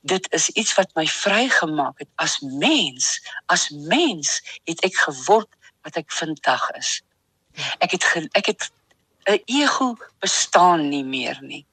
Dit 0.00 0.32
is 0.32 0.48
iets 0.48 0.74
wat 0.74 0.94
my 0.94 1.06
vrygemaak 1.06 1.98
het 1.98 2.08
as 2.14 2.38
mens. 2.40 3.20
As 3.46 3.68
mens 3.70 4.40
het 4.64 4.80
ek 4.84 4.96
geword 4.96 5.48
wat 5.84 5.96
ek 5.96 6.12
vandag 6.12 6.70
is. 6.80 7.00
Ek 7.78 7.92
het 7.96 8.04
ek 8.32 8.46
het 8.46 8.70
'n 9.28 9.42
ego 9.44 9.96
bestaan 10.18 10.88
nie 10.88 11.04
meer 11.04 11.38
nie. 11.42 11.66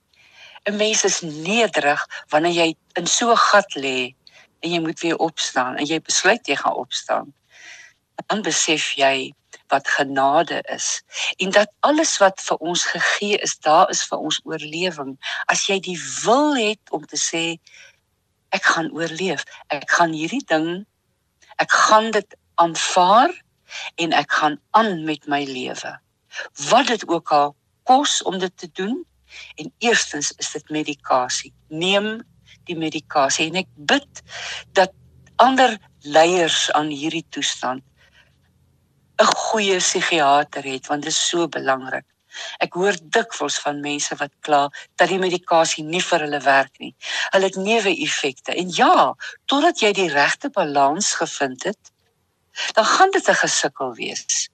'n 0.67 0.75
Mens 0.75 1.03
is 1.03 1.21
nederig 1.21 2.07
wanneer 2.29 2.51
jy 2.51 2.75
in 2.93 3.07
so 3.07 3.31
'n 3.31 3.37
gat 3.37 3.75
lê 3.75 4.15
en 4.59 4.71
jy 4.71 4.79
moet 4.79 4.99
weer 4.99 5.17
opstaan 5.17 5.75
en 5.75 5.85
jy 5.85 6.01
besluit 6.01 6.47
jy 6.47 6.55
gaan 6.55 6.73
opstaan. 6.73 7.33
Dan 8.27 8.41
besef 8.41 8.91
jy 8.95 9.33
wat 9.67 9.87
genade 9.87 10.61
is 10.61 11.03
en 11.37 11.51
dat 11.51 11.71
alles 11.79 12.17
wat 12.17 12.41
vir 12.41 12.57
ons 12.57 12.85
gegee 12.85 13.37
is, 13.37 13.57
daar 13.59 13.89
is 13.89 14.03
vir 14.03 14.17
ons 14.17 14.39
oorlewing. 14.43 15.17
As 15.45 15.67
jy 15.67 15.79
die 15.79 15.99
wil 16.23 16.55
het 16.55 16.91
om 16.91 17.05
te 17.05 17.17
sê 17.17 17.57
ek 18.49 18.63
gaan 18.63 18.91
oorleef, 18.91 19.43
ek 19.67 19.89
gaan 19.91 20.13
hierdie 20.13 20.45
ding 20.47 20.85
ek 21.57 21.71
gaan 21.71 22.11
dit 22.11 22.37
aanvaar 22.61 23.33
en 23.95 24.13
ek 24.13 24.31
gaan 24.31 24.57
aan 24.77 25.03
met 25.05 25.25
my 25.27 25.43
lewe. 25.45 25.93
Wat 26.69 26.87
dit 26.87 27.07
ook 27.07 27.31
al 27.33 27.55
kos 27.83 28.21
om 28.23 28.37
dit 28.39 28.53
te 28.57 28.69
doen 28.73 29.05
en 29.55 29.73
eerstens 29.77 30.31
is 30.37 30.51
dit 30.51 30.69
medikasie. 30.69 31.53
Neem 31.67 32.21
die 32.69 32.77
medikasie 32.77 33.49
en 33.49 33.61
ek 33.63 33.69
bid 33.89 34.23
dat 34.77 34.93
ander 35.41 35.77
leiers 36.05 36.67
aan 36.77 36.89
hierdie 36.93 37.25
toestand 37.29 37.83
'n 39.17 39.33
goeie 39.49 39.77
psigiater 39.77 40.63
het 40.63 40.87
want 40.87 41.03
dit 41.03 41.11
is 41.11 41.29
so 41.29 41.47
belangrik. 41.47 42.05
Ek 42.63 42.73
hoor 42.73 42.95
dikwels 43.01 43.59
van 43.63 43.81
mense 43.81 44.15
wat 44.19 44.33
kla 44.41 44.67
dat 44.95 45.09
die 45.09 45.19
medikasie 45.19 45.83
nie 45.83 46.01
vir 46.01 46.25
hulle 46.25 46.41
werk 46.45 46.79
nie. 46.79 46.93
Hulle 47.33 47.49
het 47.49 47.55
neeweffekte. 47.55 48.55
En 48.55 48.69
ja, 48.73 49.13
totdat 49.45 49.81
jy 49.81 49.93
die 49.93 50.09
regte 50.13 50.49
balans 50.49 51.13
gevind 51.13 51.63
het, 51.63 51.91
dan 52.73 52.85
gaan 52.85 53.11
dit 53.11 53.29
'n 53.29 53.41
gesukkel 53.43 53.93
wees. 53.93 54.49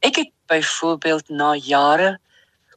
Ek 0.00 0.16
het 0.16 0.30
byvoorbeeld 0.46 1.28
na 1.28 1.54
jare 1.54 2.18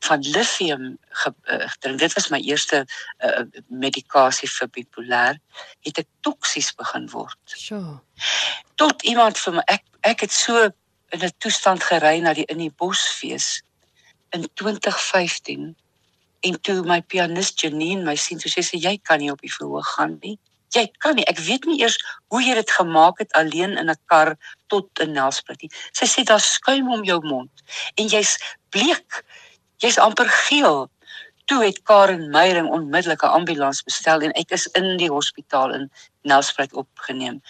van 0.03 0.19
lithium 0.19 0.97
gedrink. 1.09 1.99
Dit 1.99 2.13
was 2.13 2.29
my 2.29 2.39
eerste 2.39 2.85
uh, 3.19 3.41
medikasie 3.67 4.49
vir 4.51 4.69
bipolêr. 4.75 5.39
Het 5.87 6.03
ek 6.03 6.09
toksies 6.21 6.73
begin 6.79 7.07
word. 7.09 7.39
Sjoe. 7.45 7.99
Tot 8.75 9.03
iemand 9.03 9.39
vir 9.39 9.59
my 9.59 9.63
ek 9.71 9.85
ek 10.03 10.25
het 10.27 10.31
so 10.35 10.69
in 11.13 11.23
'n 11.23 11.31
toestand 11.37 11.83
gery 11.83 12.19
na 12.19 12.33
die 12.33 12.45
in 12.51 12.57
die 12.57 12.73
bosfees 12.83 13.61
in 14.33 14.47
2015 14.53 15.75
en 16.39 16.61
toe 16.61 16.81
my 16.83 17.01
pianis 17.01 17.53
Janine 17.55 18.03
my 18.03 18.15
sien 18.15 18.39
toe 18.39 18.51
sê 18.51 18.61
sy 18.61 18.77
jy 18.77 18.97
kan 18.97 19.19
nie 19.19 19.31
op 19.31 19.41
die 19.41 19.55
verhoog 19.57 19.95
gaan 19.95 20.17
nie 20.21 20.37
jy 20.73 20.85
kan 21.03 21.17
nie. 21.17 21.25
Ek 21.29 21.41
weet 21.45 21.67
nie 21.69 21.81
eers 21.81 21.97
hoe 22.33 22.41
jy 22.43 22.55
dit 22.57 22.71
gemaak 22.77 23.21
het 23.21 23.33
alleen 23.39 23.77
in 23.77 23.89
'n 23.89 23.99
kar 24.11 24.35
tot 24.67 24.87
in 24.99 25.13
Nelspruit 25.13 25.61
nie. 25.61 25.71
Sy 25.93 26.05
sê 26.05 26.23
daar 26.23 26.41
skuim 26.41 26.89
om 26.91 27.03
jou 27.03 27.19
mond 27.25 27.51
en 27.95 28.07
jy's 28.07 28.37
bleek. 28.69 29.23
Jy's 29.77 29.97
amper 29.97 30.29
geel. 30.47 30.89
Toe 31.45 31.63
het 31.63 31.83
Karen 31.83 32.29
Meyering 32.29 32.69
onmiddellik 32.69 33.23
'n 33.23 33.35
ambulans 33.37 33.83
bestel 33.83 34.21
en 34.21 34.31
ek 34.31 34.51
is 34.51 34.65
in 34.79 34.97
die 34.97 35.09
hospitaal 35.09 35.73
in 35.73 35.91
Nelspruit 36.23 36.73
opgeneem. 36.73 37.41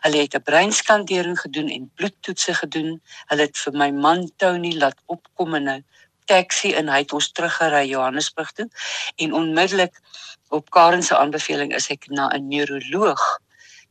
Hulle 0.00 0.16
het 0.16 0.34
'n 0.34 0.42
breinskandering 0.42 1.38
gedoen 1.40 1.68
en 1.68 1.90
bloedtoetse 1.94 2.54
gedoen. 2.54 3.02
Hulle 3.26 3.42
het 3.42 3.58
vir 3.58 3.72
my 3.72 3.90
man 3.90 4.30
Tony 4.36 4.72
laat 4.74 4.98
opkom 5.06 5.54
in 5.54 5.68
'n 5.68 5.84
taxi 6.30 6.72
en 6.78 6.88
hy 6.88 7.02
het 7.02 7.12
ons 7.12 7.30
teruggery 7.32 7.86
Johannesburg 7.90 8.52
toe 8.52 8.68
en 9.16 9.32
onmiddellik 9.32 9.98
op 10.52 10.70
Karen 10.70 11.02
se 11.02 11.16
aanbeveling 11.16 11.74
is 11.74 11.88
ek 11.90 12.08
na 12.08 12.28
'n 12.28 12.48
neuroloog 12.48 13.22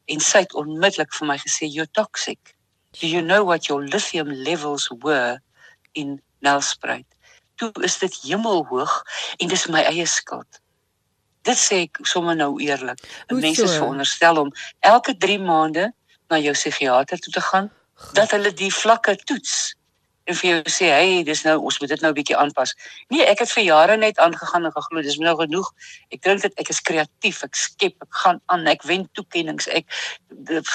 en 0.05 0.19
sy 0.19 0.43
het 0.45 0.53
onmiddellik 0.53 1.13
vir 1.13 1.27
my 1.27 1.37
gesê 1.37 1.67
you're 1.67 1.91
toxic. 1.91 2.55
Do 2.99 3.07
you 3.07 3.21
know 3.21 3.43
what 3.45 3.65
your 3.65 3.83
lithium 3.83 4.31
levels 4.31 4.89
were 4.99 5.39
in 5.91 6.21
Nelspruit? 6.39 7.05
Toe 7.55 7.71
is 7.81 7.97
dit 7.97 8.17
hemelhoog 8.23 9.03
en 9.37 9.47
dis 9.47 9.67
my 9.67 9.81
eie 9.81 10.05
skuld. 10.05 10.59
Dit 11.41 11.57
sê 11.57 11.83
ek 11.87 12.01
sommer 12.05 12.35
nou 12.35 12.59
eerlik. 12.61 12.99
Mense 13.27 13.63
is 13.63 13.77
veronderstel 13.77 14.37
om 14.37 14.51
elke 14.79 15.17
3 15.17 15.39
maande 15.39 15.93
na 16.29 16.37
jou 16.37 16.53
psigiatër 16.53 17.19
toe 17.19 17.33
te 17.33 17.41
gaan 17.41 17.71
dat 18.13 18.31
hulle 18.31 18.53
die 18.53 18.73
vlakke 18.73 19.15
toets 19.15 19.73
en 20.29 20.35
vir 20.37 20.49
jou 20.49 20.61
sê, 20.69 20.89
"Hey, 20.89 21.23
dis 21.23 21.43
nou 21.43 21.57
ons 21.59 21.79
moet 21.79 21.89
dit 21.89 22.01
nou 22.01 22.13
bietjie 22.13 22.37
aanpas." 22.37 22.75
Nee, 23.09 23.25
ek 23.25 23.39
het 23.39 23.51
vir 23.51 23.63
jare 23.63 23.97
net 23.97 24.17
aangegaan 24.17 24.65
en 24.65 24.71
geglo, 24.71 25.01
dis 25.01 25.17
nou 25.17 25.35
genoeg. 25.35 25.71
Ek 26.11 26.21
dink 26.21 26.41
dit 26.41 26.53
ek 26.59 26.69
is 26.69 26.81
kreatief, 26.81 27.43
ek 27.43 27.55
skep, 27.55 27.95
ek 28.01 28.13
gaan 28.23 28.41
aan, 28.45 28.67
ek 28.67 28.83
wen 28.83 29.09
toekenninge. 29.13 29.67
Ek 29.71 29.85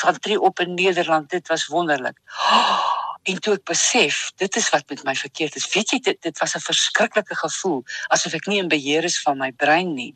gaan 0.03 0.19
tree 0.19 0.41
op 0.41 0.61
in 0.61 0.75
Nederland. 0.75 1.31
Dit 1.31 1.49
was 1.49 1.67
wonderlik. 1.67 2.17
En 3.27 3.41
toe 3.41 3.55
ek 3.55 3.65
besef, 3.65 4.31
dit 4.37 4.57
is 4.57 4.71
wat 4.71 4.89
met 4.89 5.05
my 5.05 5.15
verkeerd 5.15 5.57
is. 5.57 5.75
Weet 5.75 5.91
jy, 5.91 5.99
dit 5.99 6.23
dit 6.23 6.39
was 6.39 6.55
'n 6.55 6.61
verskriklike 6.61 7.35
gevoel 7.35 7.83
asof 8.09 8.35
ek 8.35 8.47
nie 8.47 8.59
in 8.59 8.69
beheer 8.69 9.05
is 9.05 9.21
van 9.23 9.39
my 9.39 9.51
brein 9.51 9.95
nie. 9.95 10.15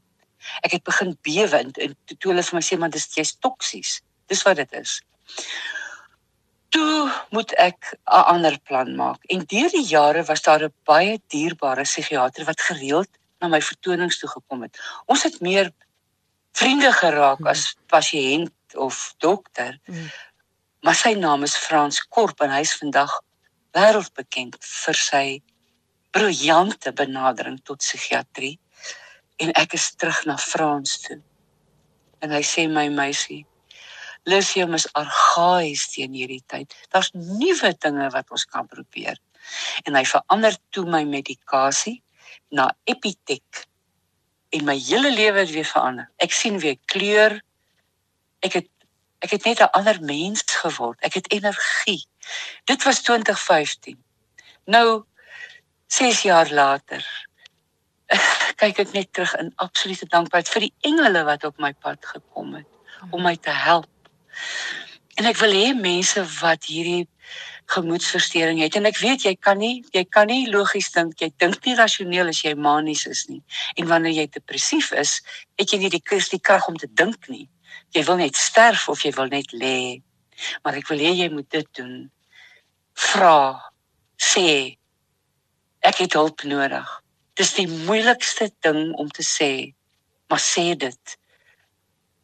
Ek 0.62 0.70
het 0.70 0.84
begin 0.84 1.18
bewe 1.22 1.58
en 1.58 1.72
toe 1.72 2.30
hulle 2.30 2.42
vir 2.42 2.54
my 2.54 2.62
sê, 2.62 2.78
"Man, 2.78 2.90
dis 2.90 3.08
jy's 3.14 3.34
toksies." 3.34 4.00
Dis 4.28 4.42
wat 4.42 4.56
dit 4.56 4.72
is 4.72 5.02
toe 6.70 7.10
moet 7.30 7.52
ek 7.58 7.94
'n 7.94 8.24
ander 8.32 8.58
plan 8.60 8.94
maak. 8.96 9.24
En 9.24 9.44
deur 9.46 9.70
die 9.70 9.86
jare 9.86 10.22
was 10.24 10.42
daar 10.42 10.64
'n 10.64 10.74
baie 10.84 11.20
dierbare 11.26 11.82
psigiater 11.82 12.44
wat 12.44 12.60
gereeld 12.60 13.10
na 13.40 13.48
my 13.48 13.60
vertonings 13.60 14.18
toe 14.18 14.28
gekom 14.28 14.62
het. 14.62 14.78
Ons 15.06 15.22
het 15.22 15.40
meer 15.40 15.72
vriende 16.52 16.92
geraak 16.92 17.46
as 17.46 17.76
pasiënt 17.86 18.52
of 18.74 19.14
dokter. 19.18 19.78
Mm. 19.86 20.10
Maar 20.80 20.94
sy 20.94 21.14
naam 21.14 21.42
is 21.42 21.56
Frans 21.56 22.00
Korp 22.08 22.40
en 22.40 22.50
hy 22.50 22.60
is 22.60 22.76
vandag 22.76 23.12
wêreldbekend 23.76 24.56
vir 24.60 24.94
sy 24.94 25.24
briljante 26.10 26.92
benadering 26.92 27.60
tot 27.62 27.78
psigiatrie. 27.78 28.58
En 29.36 29.52
ek 29.52 29.76
is 29.78 29.94
terug 29.94 30.24
na 30.24 30.36
Frans 30.36 30.98
toe. 31.00 31.20
En 32.20 32.30
hy 32.30 32.42
sê 32.44 32.66
my 32.68 32.88
meisie, 32.92 33.46
lithium 34.28 34.74
is 34.74 34.86
argaïs 34.98 35.86
teen 35.92 36.14
hierdie 36.16 36.42
tyd. 36.46 36.74
Daar's 36.92 37.10
nuwe 37.14 37.72
dinge 37.78 38.10
wat 38.10 38.30
ons 38.30 38.44
kan 38.44 38.66
probeer. 38.66 39.18
En 39.84 39.96
hy 39.96 40.04
verander 40.04 40.56
toe 40.74 40.84
my 40.88 41.02
medikasie 41.08 42.00
na 42.54 42.70
Epitek 42.84 43.64
en 44.50 44.66
my 44.66 44.76
hele 44.78 45.12
lewe 45.14 45.44
het 45.44 45.54
weer 45.54 45.68
verander. 45.68 46.10
Ek 46.18 46.34
sien 46.34 46.58
weer 46.58 46.76
kleur. 46.90 47.40
Ek 48.44 48.60
het 48.60 48.68
ek 49.20 49.34
het 49.36 49.44
net 49.44 49.60
'n 49.60 49.72
ander 49.76 50.00
mens 50.00 50.42
geword. 50.46 51.00
Ek 51.04 51.14
het 51.14 51.32
energie. 51.32 52.06
Dit 52.64 52.82
was 52.84 53.02
2015. 53.02 54.02
Nou 54.64 55.04
6 55.86 56.22
jaar 56.22 56.48
later 56.52 57.04
kyk 58.60 58.78
ek 58.78 58.92
net 58.92 59.12
terug 59.12 59.34
in 59.36 59.52
absolute 59.56 60.06
dankbaarheid 60.06 60.48
vir 60.48 60.60
die 60.60 60.74
engele 60.80 61.24
wat 61.24 61.44
op 61.44 61.58
my 61.58 61.72
pad 61.72 62.06
gekom 62.06 62.54
het 62.54 62.66
om 63.10 63.22
my 63.22 63.36
te 63.36 63.50
help 63.50 63.99
En 65.20 65.26
ek 65.28 65.36
wil 65.42 65.52
hê 65.52 65.72
mense 65.76 66.22
wat 66.40 66.64
hierdie 66.70 67.04
gemoedsversteuring 67.70 68.58
het 68.64 68.76
en 68.78 68.88
ek 68.88 68.98
weet 68.98 69.24
jy 69.26 69.34
kan 69.38 69.58
nie 69.60 69.82
jy 69.94 70.02
kan 70.08 70.30
nie 70.30 70.48
logies 70.50 70.88
dink 70.94 71.20
jy 71.22 71.28
dink 71.42 71.58
nie 71.66 71.76
rasioneel 71.78 72.30
as 72.32 72.40
jy 72.42 72.54
manies 72.56 73.04
is 73.06 73.26
nie. 73.28 73.42
En 73.76 73.90
wanneer 73.90 74.16
jy 74.16 74.26
depressief 74.34 74.90
is 75.02 75.18
het 75.60 75.74
jy 75.74 75.82
nie 75.82 75.90
die 75.92 76.02
kus 76.02 76.30
die 76.32 76.40
krag 76.40 76.66
om 76.70 76.78
te 76.80 76.88
dink 77.02 77.28
nie. 77.28 77.46
Jy 77.94 78.04
wil 78.08 78.18
net 78.22 78.38
sterf 78.38 78.88
of 78.88 79.04
jy 79.04 79.12
wil 79.18 79.28
net 79.30 79.52
lê. 79.52 80.00
Maar 80.64 80.80
ek 80.80 80.88
wil 80.90 81.04
hê 81.04 81.12
jy 81.18 81.28
moet 81.34 81.50
dit 81.52 81.68
doen. 81.78 81.94
Vra 83.10 83.36
sê 84.16 84.46
ek 85.86 86.00
het 86.04 86.16
hulp 86.16 86.46
nodig. 86.48 86.88
Dis 87.36 87.52
die 87.58 87.68
moeilikste 87.68 88.48
ding 88.64 88.96
om 88.96 89.12
te 89.12 89.26
sê 89.26 89.52
maar 90.30 90.42
sê 90.42 90.72
dit. 90.78 91.18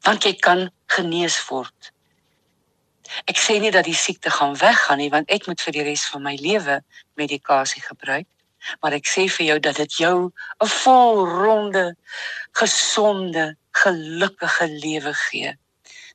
Want 0.06 0.24
jy 0.24 0.32
kan 0.40 0.68
genees 0.96 1.38
word 1.50 1.92
Ek 3.30 3.38
sê 3.38 3.58
nie 3.60 3.70
dat 3.70 3.84
die 3.84 3.96
siekte 3.96 4.30
gaan 4.30 4.56
weggaan 4.58 4.98
nie 4.98 5.10
want 5.10 5.30
ek 5.30 5.46
moet 5.46 5.60
vir 5.60 5.76
die 5.76 5.84
res 5.90 6.06
van 6.12 6.24
my 6.26 6.34
lewe 6.40 6.80
medikasie 7.20 7.82
gebruik, 7.82 8.26
maar 8.82 8.96
ek 8.96 9.06
sê 9.08 9.26
vir 9.30 9.46
jou 9.46 9.58
dat 9.68 9.76
dit 9.82 9.98
jou 10.02 10.32
'n 10.64 10.72
volronde 10.82 11.96
gesonde, 12.52 13.56
gelukkige 13.70 14.66
lewe 14.68 15.14
gee. 15.14 15.56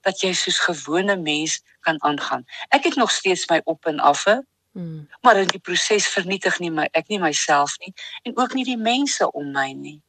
Dat 0.02 0.22
jy 0.22 0.34
soos 0.34 0.60
gewone 0.60 1.16
mens 1.16 1.62
kan 1.82 2.02
aangaan. 2.04 2.46
Ek 2.70 2.84
het 2.84 2.96
nog 2.96 3.12
steeds 3.12 3.48
my 3.50 3.62
op 3.64 3.86
en 3.86 4.00
affe, 4.00 4.44
hmm. 4.74 5.10
maar 5.22 5.38
in 5.38 5.48
die 5.48 5.60
proses 5.60 6.08
vernietig 6.08 6.60
nie 6.60 6.72
my 6.72 6.88
ek 6.92 7.08
nie 7.08 7.20
myself 7.20 7.78
nie 7.80 7.94
en 8.24 8.38
ook 8.38 8.54
nie 8.54 8.66
die 8.66 8.78
mense 8.78 9.32
om 9.32 9.52
my 9.52 9.72
nie. 9.72 10.02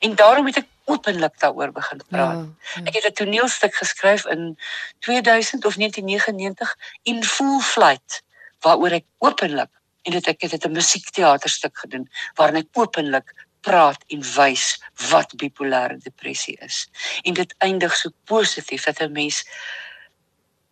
En 0.00 0.14
daarom 0.14 0.46
het 0.46 0.56
ek 0.56 0.68
openlik 0.84 1.38
daaroor 1.40 1.72
begin 1.72 2.00
praat. 2.08 2.36
Ja, 2.36 2.48
ja. 2.74 2.82
Ek 2.84 2.94
het 2.94 3.04
'n 3.04 3.12
toneelstuk 3.24 3.74
geskryf 3.74 4.26
in 4.26 4.58
2000 4.98 5.64
of 5.64 5.76
1999 5.76 6.76
in 7.02 7.24
Full 7.24 7.60
Flight 7.60 8.22
waaroor 8.60 8.90
ek 8.90 9.06
openlik 9.18 9.70
en 10.02 10.12
dit 10.12 10.26
ek 10.26 10.40
het 10.40 10.50
dit 10.50 10.64
'n 10.64 10.72
musiekteaterstuk 10.72 11.78
gedoen 11.78 12.10
waarin 12.34 12.56
ek 12.56 12.68
openlik 12.72 13.34
praat 13.60 14.04
en 14.06 14.22
wys 14.34 14.82
wat 15.10 15.34
bipolêre 15.36 15.96
depressie 16.02 16.56
is. 16.60 16.88
En 17.22 17.34
dit 17.34 17.54
eindig 17.58 17.96
so 17.96 18.10
positief 18.24 18.84
dat 18.84 19.00
'n 19.00 19.12
mens 19.12 19.44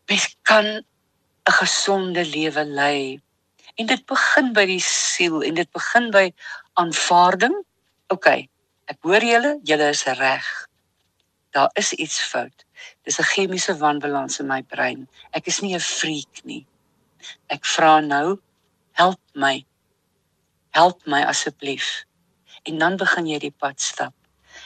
mens 0.06 0.36
kan 0.42 0.66
'n 0.66 1.52
gesonde 1.52 2.24
lewe 2.26 2.64
lei. 2.64 3.20
En 3.74 3.86
dit 3.86 4.06
begin 4.06 4.52
by 4.52 4.66
die 4.66 4.82
siel 4.82 5.42
en 5.42 5.54
dit 5.54 5.70
begin 5.70 6.10
by 6.10 6.32
aanvaarding. 6.72 7.54
OK, 8.08 8.46
Ek 8.90 8.98
hoor 9.06 9.22
julle, 9.22 9.52
julle 9.62 9.86
is 9.94 10.02
reg. 10.18 10.46
Daar 11.54 11.70
is 11.78 11.92
iets 11.92 12.18
fout. 12.26 12.64
Dis 13.06 13.20
'n 13.20 13.30
chemiese 13.32 13.74
wanbalans 13.78 14.40
in 14.40 14.46
my 14.46 14.62
brein. 14.62 15.08
Ek 15.30 15.46
is 15.46 15.60
nie 15.60 15.74
'n 15.74 15.80
freak 15.80 16.42
nie. 16.44 16.66
Ek 17.46 17.64
vra 17.64 18.00
nou, 18.00 18.40
help 18.92 19.20
my. 19.34 19.64
Help 20.70 21.06
my 21.06 21.22
asseblief. 21.22 22.04
En 22.62 22.78
dan 22.78 22.96
begin 22.96 23.26
jy 23.26 23.38
die 23.38 23.54
pad 23.58 23.80
stap. 23.80 24.14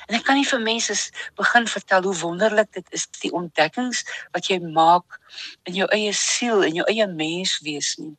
En 0.08 0.14
ek 0.14 0.24
kan 0.24 0.36
nie 0.36 0.48
vir 0.48 0.60
mense 0.60 1.10
begin 1.36 1.66
vertel 1.66 2.02
hoe 2.02 2.16
wonderlik 2.16 2.72
dit 2.72 2.86
is 2.90 3.06
die 3.20 3.32
ontdekkings 3.32 4.04
wat 4.32 4.46
jy 4.46 4.58
maak 4.58 5.20
in 5.64 5.74
jou 5.74 5.88
eie 5.92 6.12
siel 6.12 6.64
en 6.64 6.74
jou 6.74 6.86
eie 6.88 7.06
menswees 7.06 7.96
nie. 7.98 8.16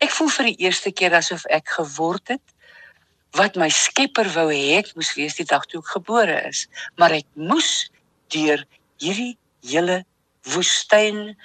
Ek 0.00 0.10
voel 0.10 0.28
vir 0.28 0.44
die 0.44 0.60
eerste 0.68 0.92
keer 0.92 1.14
asof 1.14 1.46
ek 1.46 1.68
geword 1.68 2.28
het 2.28 2.46
wat 3.36 3.56
my 3.56 3.68
Skepper 3.68 4.28
wou 4.34 4.48
hê 4.52 4.78
ek 4.78 4.94
moes 4.96 5.12
wees 5.16 5.36
die 5.36 5.46
dag 5.48 5.66
toe 5.68 5.82
ek 5.82 5.92
gebore 5.96 6.38
is, 6.48 6.66
maar 6.96 7.12
ek 7.12 7.26
moes 7.34 7.88
deur 8.32 8.64
hierdie 9.02 9.36
hele 9.64 10.02
woestyn 10.54 11.36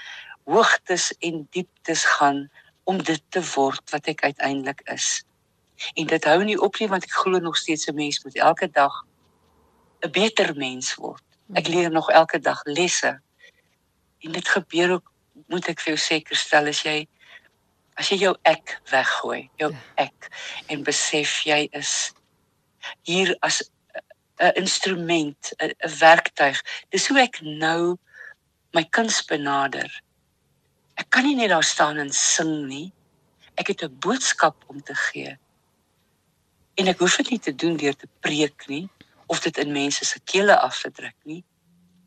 hoogtes 0.50 1.12
en 1.24 1.44
dieptes 1.56 2.04
gaan 2.18 2.46
om 2.84 3.00
dit 3.04 3.22
te 3.32 3.42
word 3.54 3.84
wat 3.92 4.08
ek 4.12 4.24
uiteindelik 4.24 4.84
is. 4.92 5.24
En 6.00 6.08
dit 6.08 6.26
hou 6.30 6.40
nie 6.44 6.60
op 6.60 6.80
nie 6.80 6.90
want 6.92 7.08
ek 7.08 7.16
glo 7.24 7.40
nog 7.40 7.58
steeds 7.58 7.88
'n 7.88 7.96
mens 7.96 8.24
moet 8.24 8.36
elke 8.36 8.68
dag 8.68 8.94
'n 10.04 10.12
beter 10.12 10.56
mens 10.56 10.96
word. 10.96 11.24
Ek 11.54 11.68
leer 11.68 11.92
nog 11.92 12.10
elke 12.10 12.40
dag 12.40 12.60
lesse. 12.64 13.20
En 14.20 14.32
dit 14.32 14.48
gebeur 14.48 14.92
ook 14.92 15.12
moet 15.48 15.68
ek 15.68 15.80
vir 15.80 15.94
jou 15.94 16.02
seker 16.02 16.36
stel 16.36 16.68
as 16.68 16.84
jy 16.84 17.08
as 17.96 18.10
jy 18.10 18.18
jou 18.18 18.36
ek 18.44 18.80
weggooi, 18.92 19.50
jou 19.58 19.72
Ja. 19.72 20.06
ek 20.06 20.30
en 20.70 20.84
besef 20.84 21.44
jy 21.46 21.70
is 21.74 22.14
hier 23.04 23.36
as 23.42 23.62
'n 24.40 24.52
instrument, 24.56 25.54
'n 25.62 25.74
werktuig. 26.00 26.62
Dis 26.90 27.08
hoe 27.08 27.20
ek 27.22 27.42
nou 27.42 27.98
my 28.74 28.84
kuns 28.84 29.22
benader. 29.26 30.02
Ek 30.98 31.10
kan 31.10 31.24
nie 31.24 31.36
net 31.36 31.50
daar 31.50 31.64
staan 31.64 31.98
en 31.98 32.12
sing 32.12 32.68
nie. 32.68 32.92
Ek 33.58 33.68
het 33.68 33.84
'n 33.84 34.00
boodskap 34.00 34.64
om 34.68 34.82
te 34.82 34.96
gee. 34.96 35.38
En 36.76 36.88
ek 36.88 37.00
hoef 37.00 37.18
dit 37.18 37.30
nie 37.30 37.40
te 37.40 37.56
doen 37.56 37.78
deur 37.78 37.96
te 37.96 38.08
preek 38.20 38.68
nie 38.68 38.90
of 39.28 39.40
dit 39.40 39.58
in 39.58 39.72
mense 39.72 40.06
se 40.06 40.20
kele 40.26 40.60
af 40.60 40.82
te 40.82 40.92
druk 40.92 41.16
nie. 41.24 41.44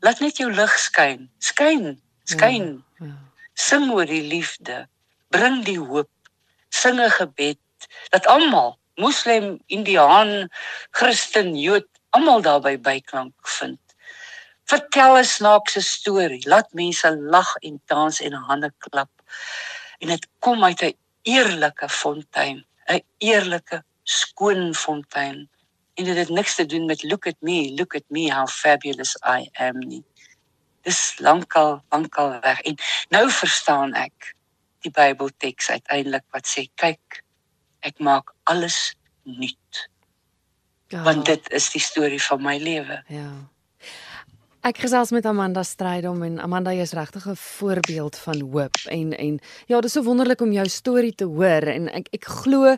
Laat 0.01 0.19
net 0.19 0.37
jou 0.37 0.51
lig 0.51 0.77
skyn. 0.79 1.29
Skyn, 1.39 2.01
skyn. 2.23 2.83
Ja. 2.99 3.05
Sing 3.53 3.91
oor 3.91 4.05
die 4.05 4.21
liefde. 4.21 4.87
Bring 5.29 5.63
die 5.67 5.79
hoop. 5.79 6.09
Sing 6.69 6.99
'n 7.03 7.11
gebed 7.11 7.59
dat 8.13 8.27
almal, 8.27 8.77
moslim, 8.95 9.59
indiaan, 9.67 10.47
Christen, 10.91 11.55
Jood, 11.55 11.87
almal 12.15 12.41
daarby 12.41 12.77
byklank 12.79 13.35
vind. 13.59 13.79
Vertel 14.71 15.17
'n 15.17 15.23
snaakse 15.25 15.81
storie. 15.81 16.47
Laat 16.47 16.73
mense 16.73 17.09
lag 17.17 17.55
en 17.55 17.81
dans 17.85 18.21
en 18.21 18.33
hande 18.33 18.71
klap. 18.77 19.11
En 19.99 20.07
dit 20.07 20.27
kom 20.39 20.63
uit 20.63 20.81
'n 20.81 20.97
eerlike 21.21 21.89
fontein, 21.89 22.65
'n 22.87 23.03
eerlike 23.17 23.83
skoon 24.03 24.75
fontein. 24.75 25.49
En 25.93 26.03
dit 26.03 26.17
het 26.17 26.29
niks 26.29 26.55
te 26.55 26.65
doen 26.65 26.85
met 26.85 27.03
look 27.03 27.27
at 27.27 27.39
me, 27.39 27.73
look 27.75 27.95
at 27.95 28.07
me 28.07 28.33
how 28.33 28.47
fabulous 28.47 29.15
I 29.25 29.49
am 29.53 29.77
nie. 29.79 30.03
Dis 30.81 31.19
lankal 31.19 31.83
lankal 31.89 32.39
weg 32.39 32.61
en 32.61 32.75
nou 33.09 33.31
verstaan 33.31 33.93
ek 33.93 34.36
die 34.85 34.91
Bybelteks 34.91 35.69
uiteindelik 35.69 36.23
wat 36.31 36.47
sê 36.47 36.67
kyk 36.75 37.23
ek 37.81 37.99
maak 37.99 38.33
alles 38.43 38.95
nuut 39.23 39.87
Ja. 40.87 41.03
want 41.03 41.25
dit 41.25 41.49
is 41.51 41.69
die 41.71 41.81
storie 41.81 42.21
van 42.23 42.41
my 42.41 42.57
lewe. 42.57 43.01
Ja. 43.11 43.31
Ek 44.61 44.77
gesels 44.77 45.11
met 45.11 45.25
Amanda 45.25 45.63
Strydom 45.63 46.23
en 46.23 46.39
Amanda 46.39 46.71
is 46.71 46.91
regtig 46.91 47.27
'n 47.27 47.35
voorbeeld 47.35 48.17
van 48.17 48.39
hoop 48.41 48.75
en 48.89 49.13
en 49.17 49.39
ja, 49.65 49.81
dis 49.81 49.91
so 49.91 50.03
wonderlik 50.03 50.41
om 50.41 50.51
jou 50.51 50.67
storie 50.69 51.15
te 51.15 51.23
hoor 51.25 51.61
en 51.67 51.89
ek 51.89 52.07
ek 52.11 52.25
glo 52.25 52.75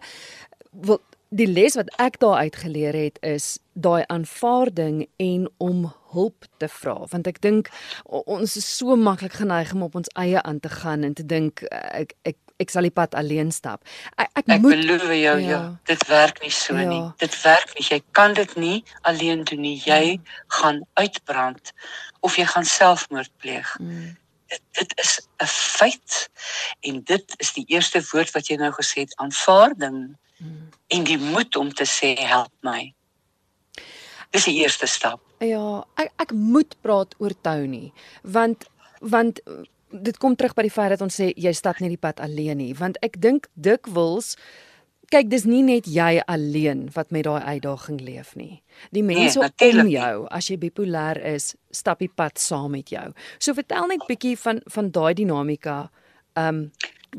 wel 0.72 1.02
die 1.30 1.48
les 1.48 1.76
wat 1.76 1.90
ek 1.98 2.20
daar 2.20 2.38
uitgeleer 2.38 2.94
het 2.94 3.18
is 3.22 3.60
daai 3.74 4.04
aanvaarding 4.08 5.08
en 5.18 5.50
om 5.58 5.94
hulp 6.12 6.45
te 6.58 6.67
vra 6.67 6.95
want 7.12 7.28
ek 7.28 7.41
dink 7.41 7.69
ons 8.06 8.56
is 8.58 8.78
so 8.78 8.95
maklik 8.95 9.34
geneig 9.34 9.74
om 9.74 9.84
op 9.84 9.95
ons 9.95 10.10
eie 10.15 10.41
aan 10.41 10.60
te 10.60 10.69
gaan 10.69 11.04
en 11.04 11.13
te 11.13 11.26
dink 11.26 11.63
ek 11.72 12.15
ek 12.26 12.38
ek 12.60 12.69
sal 12.74 12.84
die 12.84 12.91
pad 12.91 13.13
alleen 13.15 13.52
stap. 13.56 13.86
Ek 14.19 14.30
ek, 14.36 14.48
Ek 14.52 14.62
moet 14.62 14.76
beloof 14.82 15.04
jou 15.08 15.15
ja. 15.39 15.50
Ja. 15.50 15.80
dit 15.88 16.08
werk 16.08 16.41
nie 16.41 16.52
so 16.52 16.76
Ja. 16.76 16.89
nie. 16.89 17.06
Dit 17.17 17.41
werk 17.43 17.72
nie. 17.76 17.86
Jy 17.88 18.02
kan 18.12 18.34
dit 18.34 18.56
nie 18.56 18.84
alleen 19.02 19.43
doen 19.43 19.62
nie. 19.62 19.78
Jy 19.86 20.19
gaan 20.48 20.82
uitbrand 21.00 21.72
of 22.19 22.36
jy 22.36 22.45
gaan 22.45 22.65
selfmoord 22.65 23.32
pleeg. 23.38 23.76
Mm, 23.80 24.17
Dit, 24.50 24.62
dit 24.74 24.93
is 25.00 25.22
'n 25.41 25.45
feit 25.45 26.30
en 26.82 27.02
dit 27.04 27.34
is 27.38 27.54
die 27.54 27.65
eerste 27.67 28.02
woord 28.12 28.32
wat 28.34 28.48
jy 28.48 28.56
nou 28.58 28.72
gesê 28.72 29.02
het, 29.06 29.13
aanvaarding 29.17 30.17
mm. 30.38 30.69
en 30.88 31.04
die 31.04 31.17
moed 31.17 31.56
om 31.56 31.69
te 31.74 31.86
sê 31.86 32.17
help 32.19 32.52
my. 32.62 32.93
Dis 34.32 34.43
die 34.45 34.62
eerste 34.63 34.88
stap. 34.88 35.22
Ja, 35.39 35.84
ek 35.95 36.12
ek 36.19 36.32
moet 36.36 36.75
praat 36.84 37.15
oor 37.19 37.36
Tony 37.41 37.91
want 38.23 38.65
want 38.99 39.39
dit 39.89 40.17
kom 40.17 40.36
terug 40.36 40.54
by 40.54 40.67
die 40.67 40.73
feit 40.73 40.91
dat 40.93 41.02
ons 41.02 41.15
sê 41.15 41.32
jy 41.38 41.54
stap 41.56 41.80
nie 41.80 41.89
die 41.89 42.02
pad 42.02 42.19
alleen 42.19 42.60
nie 42.60 42.73
want 42.78 42.99
ek 43.06 43.17
dink 43.23 43.47
dikwels 43.56 44.36
kyk 45.10 45.30
dis 45.30 45.45
nie 45.49 45.62
net 45.65 45.88
jy 45.89 46.21
alleen 46.30 46.88
wat 46.93 47.12
met 47.15 47.25
daai 47.25 47.41
uitdaging 47.56 47.97
leef 48.06 48.36
nie. 48.38 48.62
Die 48.93 49.04
mense 49.04 49.41
natuurlijk 49.41 49.88
om 49.88 49.91
jou 49.93 50.28
as 50.38 50.49
jy 50.52 50.58
bipolêr 50.62 51.19
is, 51.34 51.54
stap 51.73 52.04
die 52.04 52.12
pad 52.21 52.38
saam 52.41 52.75
met 52.78 52.93
jou. 52.93 53.08
So 53.41 53.58
vertel 53.58 53.89
net 53.89 54.06
bietjie 54.10 54.36
van 54.38 54.62
van 54.69 54.93
daai 54.93 55.13
dinamika. 55.17 55.82
Ehm 56.38 56.47
um, 56.47 56.63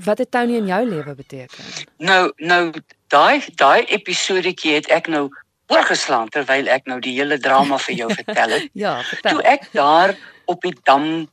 wat 0.07 0.21
het 0.23 0.31
Tony 0.31 0.55
in 0.55 0.69
jou 0.71 0.85
lewe 0.87 1.15
beteken? 1.19 1.65
Nou 1.99 2.31
nou 2.39 2.71
daai 3.11 3.43
daai 3.59 3.83
episodetjie 3.91 4.77
het 4.79 4.91
ek 4.95 5.11
nou 5.11 5.29
oorgeslaan 5.71 6.29
terwyl 6.35 6.69
ek 6.69 6.87
nou 6.91 6.99
die 7.01 7.15
hele 7.19 7.39
drama 7.39 7.79
vir 7.79 7.95
jou 8.03 8.09
vertel 8.15 8.57
het. 8.57 8.71
Ja, 8.85 8.97
Toe 9.03 9.19
vertel. 9.21 9.43
ek 9.43 9.69
daar 9.73 10.15
op 10.51 10.63
die 10.67 10.75
dam 10.85 11.29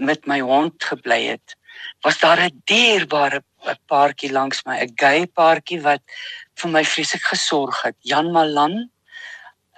met 0.00 0.26
my 0.30 0.40
hond 0.40 0.84
gebly 0.84 1.26
het, 1.34 1.56
was 2.04 2.18
daar 2.22 2.40
'n 2.46 2.62
dierbare 2.64 3.42
paartjie 3.86 4.32
langs 4.32 4.62
my, 4.64 4.78
'n 4.80 4.94
gay 4.96 5.26
paartjie 5.26 5.80
wat 5.82 6.02
vir 6.56 6.70
my 6.70 6.84
vreeslik 6.84 7.22
gesorg 7.22 7.82
het. 7.82 7.96
Jan 8.00 8.32
Malan 8.32 8.90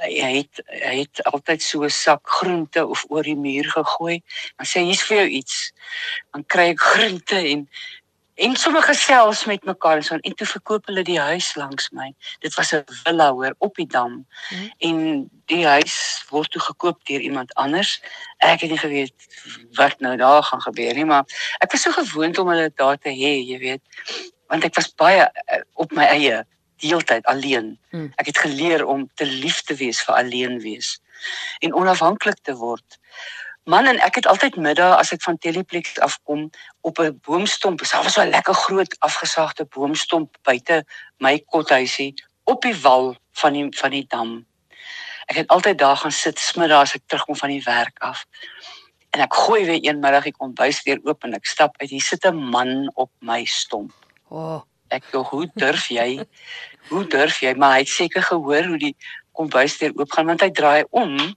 hy 0.03 0.43
het 0.43 0.61
hy 0.67 0.97
het 1.05 1.23
altyd 1.31 1.63
so 1.63 1.85
'n 1.85 1.91
sak 1.91 2.27
groente 2.29 2.87
of 2.87 3.05
oor 3.09 3.23
die 3.23 3.37
muur 3.37 3.65
gegooi. 3.65 4.23
Dan 4.57 4.67
sê 4.67 4.81
hy 4.81 4.87
hier's 4.87 5.03
vir 5.03 5.17
jou 5.17 5.29
iets. 5.29 5.73
Dan 6.33 6.45
kry 6.47 6.71
ek 6.71 6.81
groente 6.81 7.37
en 7.37 7.69
en 8.43 8.57
sommer 8.57 8.83
gesels 8.83 9.45
met 9.45 9.65
mekaar 9.65 10.01
en 10.01 10.07
so 10.07 10.17
en 10.19 10.35
toe 10.35 10.47
verkoop 10.47 10.89
hulle 10.91 11.05
die 11.07 11.19
huis 11.21 11.53
langs 11.55 11.91
my. 11.95 12.09
Dit 12.45 12.55
was 12.59 12.73
'n 12.75 12.83
villa 13.05 13.31
hoor 13.33 13.55
op 13.59 13.75
die 13.75 13.87
dam. 13.87 14.27
Mhm. 14.51 14.69
En 14.79 15.31
die 15.47 15.67
huis 15.67 16.25
word 16.29 16.51
toe 16.51 16.61
gekoop 16.61 17.05
deur 17.05 17.21
iemand 17.21 17.55
anders. 17.55 18.01
Ek 18.39 18.61
het 18.61 18.71
nie 18.71 18.79
geweet 18.79 19.15
wat 19.73 20.01
nou 20.01 20.17
daar 20.17 20.43
gaan 20.43 20.61
gebeur 20.61 20.95
nie, 20.95 21.05
maar 21.05 21.25
ek 21.59 21.71
was 21.73 21.83
so 21.83 21.91
gewoond 21.91 22.39
om 22.39 22.49
hulle 22.49 22.73
daar 22.75 22.99
te 22.99 23.09
hê, 23.09 23.33
jy 23.51 23.59
weet. 23.59 23.83
Want 24.47 24.65
ek 24.65 24.75
was 24.75 24.95
baie 24.95 25.31
eh, 25.45 25.61
op 25.75 25.93
my 25.93 26.05
eie 26.05 26.45
die 26.77 26.91
hele 26.91 27.05
tyd 27.05 27.27
alleen. 27.27 27.79
Mm. 27.91 28.13
Ek 28.17 28.27
het 28.27 28.39
geleer 28.39 28.87
om 28.87 29.11
te 29.15 29.27
lief 29.27 29.63
te 29.63 29.75
wees 29.75 30.03
vir 30.03 30.15
alleen 30.15 30.59
wees 30.61 30.99
en 31.59 31.75
onafhanklik 31.75 32.39
te 32.43 32.55
word. 32.55 32.99
Man 33.65 33.87
en 33.87 33.99
ek 34.03 34.15
het 34.19 34.27
altyd 34.27 34.57
middag 34.59 34.97
as 34.99 35.13
ek 35.15 35.23
van 35.23 35.37
Teleplex 35.39 35.99
afkom 36.03 36.51
op 36.83 36.99
'n 36.99 37.21
boomstomp. 37.23 37.79
Dit 37.79 37.93
was 37.93 38.13
so 38.13 38.23
'n 38.23 38.35
lekker 38.35 38.55
groot 38.55 38.97
afgesaagde 38.99 39.65
boomstomp 39.65 40.37
buite 40.43 40.85
my 41.19 41.39
kothuisie 41.47 42.15
op 42.45 42.63
die 42.63 42.75
wal 42.81 43.17
van 43.33 43.53
die 43.53 43.67
van 43.71 43.91
die 43.91 44.05
dam. 44.09 44.47
Ek 45.27 45.37
het 45.37 45.49
altyd 45.49 45.79
daar 45.79 45.97
gaan 45.97 46.13
sit 46.13 46.39
smiddag 46.39 46.81
as 46.81 46.95
ek 46.95 47.03
terugkom 47.07 47.37
van 47.37 47.49
die 47.49 47.63
werk 47.63 47.99
af. 47.99 48.25
En 49.11 49.21
ek 49.21 49.35
gooi 49.35 49.65
weer 49.65 49.81
een 49.83 50.01
middag 50.01 50.25
die 50.25 50.37
kombuisdeur 50.37 50.99
oop 51.03 51.25
en 51.25 51.35
ek 51.35 51.47
stap 51.47 51.75
uit. 51.81 51.91
Hier 51.91 52.03
sit 52.03 52.25
'n 52.25 52.35
man 52.35 52.91
op 52.95 53.11
my 53.21 53.45
stomp. 53.45 53.93
O, 54.29 54.37
oh, 54.37 54.63
Ek 54.89 55.05
sê, 55.05 55.19
"Hoe 55.29 55.51
durf 55.55 55.89
jy? 55.89 56.27
Hoe 56.89 57.07
durf 57.07 57.41
jy?" 57.41 57.55
Maar 57.55 57.73
hy 57.73 57.79
het 57.79 57.89
seker 57.89 58.23
gehoor 58.23 58.65
hoe 58.65 58.79
die 58.79 58.97
kombuisdeur 59.33 59.93
oopgaan 59.97 60.27
want 60.27 60.41
hy 60.41 60.51
draai 60.51 60.85
om 60.91 61.37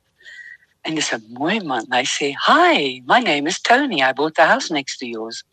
en 0.86 0.95
dis 0.95 1.12
'n 1.12 1.26
mooi 1.39 1.60
man. 1.60 1.86
Hy 1.89 2.06
sê, 2.06 2.28
"Hi, 2.48 3.02
my 3.06 3.19
name 3.19 3.48
is 3.48 3.60
Tony. 3.62 4.02
I 4.02 4.13
bought 4.13 4.36
the 4.36 4.45
house 4.45 4.69
next 4.69 4.98
to 4.98 5.06
yours." 5.06 5.43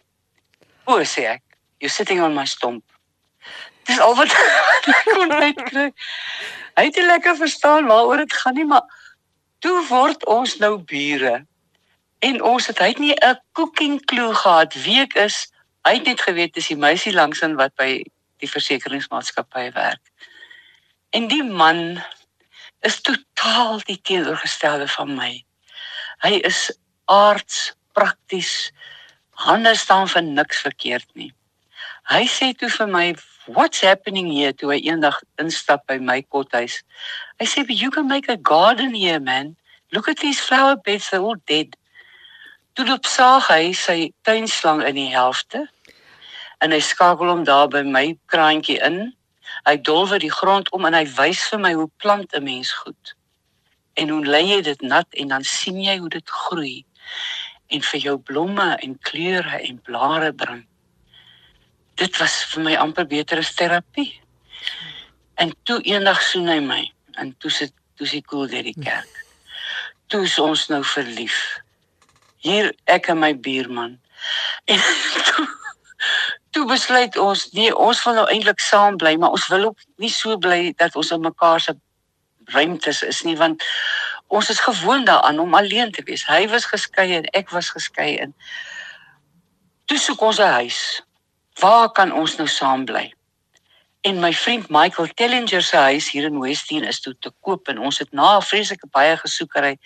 O, 0.84 1.00
sê 1.04 1.22
ek, 1.34 1.42
"You're 1.78 1.94
sitting 1.98 2.20
on 2.22 2.34
my 2.34 2.44
stomp." 2.44 2.84
Dis 3.84 3.98
al 3.98 4.14
wat 4.14 4.32
ek 4.98 5.08
kon 5.14 5.32
uitkry. 5.32 5.92
Hy 6.76 6.84
het 6.84 6.96
lekker 6.96 7.36
verstaan 7.36 7.86
waaroor 7.86 8.16
dit 8.16 8.32
gaan 8.32 8.54
nie, 8.54 8.64
maar 8.64 8.86
toe 9.58 9.86
word 9.88 10.26
ons 10.26 10.56
nou 10.58 10.78
bure. 10.78 11.46
En 12.18 12.42
ons 12.42 12.66
het 12.66 12.78
hy 12.78 12.88
het 12.88 12.98
nie 12.98 13.14
'n 13.14 13.40
cooking 13.52 14.04
clue 14.04 14.34
gehad 14.34 14.74
wie 14.74 15.00
ek 15.00 15.14
is 15.14 15.52
Hy 15.82 15.96
het 15.98 16.06
net 16.06 16.20
geweet 16.22 16.54
dis 16.54 16.70
die 16.70 16.78
meisie 16.78 17.12
langsaan 17.14 17.56
wat 17.58 17.74
by 17.78 18.04
die 18.42 18.50
versekeringsmaatskappy 18.50 19.70
werk. 19.74 20.02
En 21.10 21.26
die 21.30 21.42
man 21.42 21.98
is 22.82 23.00
totaal 23.00 23.80
die 23.86 23.98
teenoorgestelde 24.02 24.88
van 24.96 25.14
my. 25.14 25.32
Hy 26.22 26.40
is 26.46 26.70
aards, 27.10 27.72
prakties. 27.96 28.70
Hande 29.46 29.74
staan 29.78 30.08
vir 30.10 30.22
niks 30.22 30.62
verkeerd 30.66 31.08
nie. 31.18 31.30
Hy 32.10 32.24
sê 32.26 32.52
toe 32.58 32.68
vir 32.68 32.88
my, 32.88 33.14
"What's 33.46 33.80
happening 33.80 34.30
here?" 34.30 34.52
toe 34.52 34.70
hy 34.72 34.80
eendag 34.80 35.20
instap 35.38 35.86
by 35.86 35.98
my 35.98 36.22
kothuis. 36.22 36.82
Hy 37.38 37.46
sê, 37.46 37.64
"You 37.68 37.90
can 37.90 38.06
make 38.06 38.28
a 38.28 38.36
garden 38.36 38.94
here, 38.94 39.20
man. 39.20 39.56
Look 39.92 40.08
at 40.08 40.18
these 40.18 40.40
flower 40.40 40.76
beds, 40.76 41.10
they're 41.10 41.20
all 41.20 41.36
dead." 41.46 41.76
Toe 42.74 42.86
loop 42.86 43.04
saag 43.04 43.48
hy 43.48 43.72
sy 43.72 44.12
tuinslang 44.24 44.82
in 44.86 44.94
die 44.94 45.10
helfte 45.12 45.68
en 46.60 46.72
hy 46.72 46.80
skakel 46.80 47.28
hom 47.28 47.44
daar 47.44 47.68
by 47.68 47.82
my 47.82 48.16
kraantjie 48.32 48.78
in. 48.86 49.12
Hy 49.64 49.76
dolwe 49.80 50.18
die 50.18 50.32
grond 50.32 50.70
om 50.70 50.84
en 50.84 50.94
hy 50.94 51.04
wys 51.16 51.42
vir 51.50 51.60
my 51.62 51.72
hoe 51.74 51.90
plant 51.96 52.34
'n 52.34 52.42
mens 52.42 52.72
goed. 52.72 53.14
En 53.94 54.08
hoe 54.08 54.24
lê 54.26 54.42
jy 54.42 54.60
dit 54.62 54.80
nat 54.80 55.06
en 55.14 55.28
dan 55.28 55.44
sien 55.44 55.82
jy 55.82 55.98
hoe 55.98 56.08
dit 56.08 56.30
groei 56.30 56.84
en 57.68 57.82
vir 57.82 58.00
jou 58.00 58.18
blomme 58.18 58.76
en 58.76 58.98
kleure 58.98 59.58
en 59.60 59.80
blare 59.80 60.32
bring. 60.32 60.66
dit 61.94 62.18
was 62.18 62.36
vir 62.52 62.64
my 62.66 62.74
amper 62.80 63.06
beter 63.06 63.40
as 63.42 63.54
terapie. 63.54 64.10
En 65.40 65.52
toe 65.68 65.80
eendag 65.88 66.22
soen 66.24 66.48
hy 66.50 66.58
my 66.64 66.82
en 67.20 67.34
toe 67.42 67.50
sit 67.52 67.74
toe 68.00 68.08
sy 68.08 68.22
koel 68.26 68.48
deur 68.50 68.66
die 68.66 68.78
kerk. 68.78 69.10
Toe 70.12 70.24
is 70.26 70.38
ons 70.40 70.68
nou 70.72 70.82
verlief. 70.84 71.38
Hier 72.42 72.72
ek 72.90 73.10
en 73.12 73.20
my 73.22 73.32
buurman. 73.38 73.98
En 74.70 74.80
toe, 75.28 75.46
toe 76.52 76.66
besluit 76.68 77.16
ons 77.16 77.46
nee, 77.56 77.72
ons 77.72 78.02
wil 78.04 78.18
nou 78.18 78.26
eintlik 78.28 78.60
saam 78.60 78.96
bly, 79.00 79.14
maar 79.16 79.32
ons 79.36 79.46
wil 79.52 79.70
ook 79.70 79.84
nie 80.02 80.12
so 80.12 80.36
bly 80.36 80.72
dat 80.76 80.96
ons 81.00 81.12
in 81.14 81.24
mekaar 81.24 81.60
se 81.60 81.74
ruimtes 82.52 83.02
is 83.06 83.22
nie 83.24 83.36
want 83.40 83.64
ons 84.32 84.50
is 84.52 84.60
gewoond 84.60 85.06
daaraan 85.06 85.38
om 85.38 85.54
alleen 85.54 85.92
te 85.92 86.02
wees. 86.08 86.24
Hy 86.26 86.46
was 86.48 86.68
geskei 86.68 87.12
en 87.16 87.28
ek 87.36 87.50
was 87.52 87.70
geskei 87.72 88.16
en 88.24 88.34
toe 89.88 89.98
soek 89.98 90.20
ons 90.20 90.40
'n 90.40 90.52
huis. 90.60 91.02
Waar 91.60 91.90
kan 91.92 92.12
ons 92.12 92.36
nou 92.36 92.48
saam 92.48 92.84
bly? 92.84 93.12
En 94.00 94.20
my 94.20 94.32
vriend 94.34 94.68
Michael 94.68 95.08
Tellinger 95.14 95.62
se 95.62 95.76
huis 95.76 96.10
hier 96.10 96.24
in 96.24 96.40
Westin 96.40 96.84
is 96.84 97.00
toe 97.00 97.14
te 97.20 97.30
koop 97.40 97.68
en 97.68 97.78
ons 97.78 97.98
het 97.98 98.12
na 98.12 98.36
'n 98.36 98.42
vreeslike 98.42 98.88
baie 98.90 99.16
gesoekery 99.16 99.78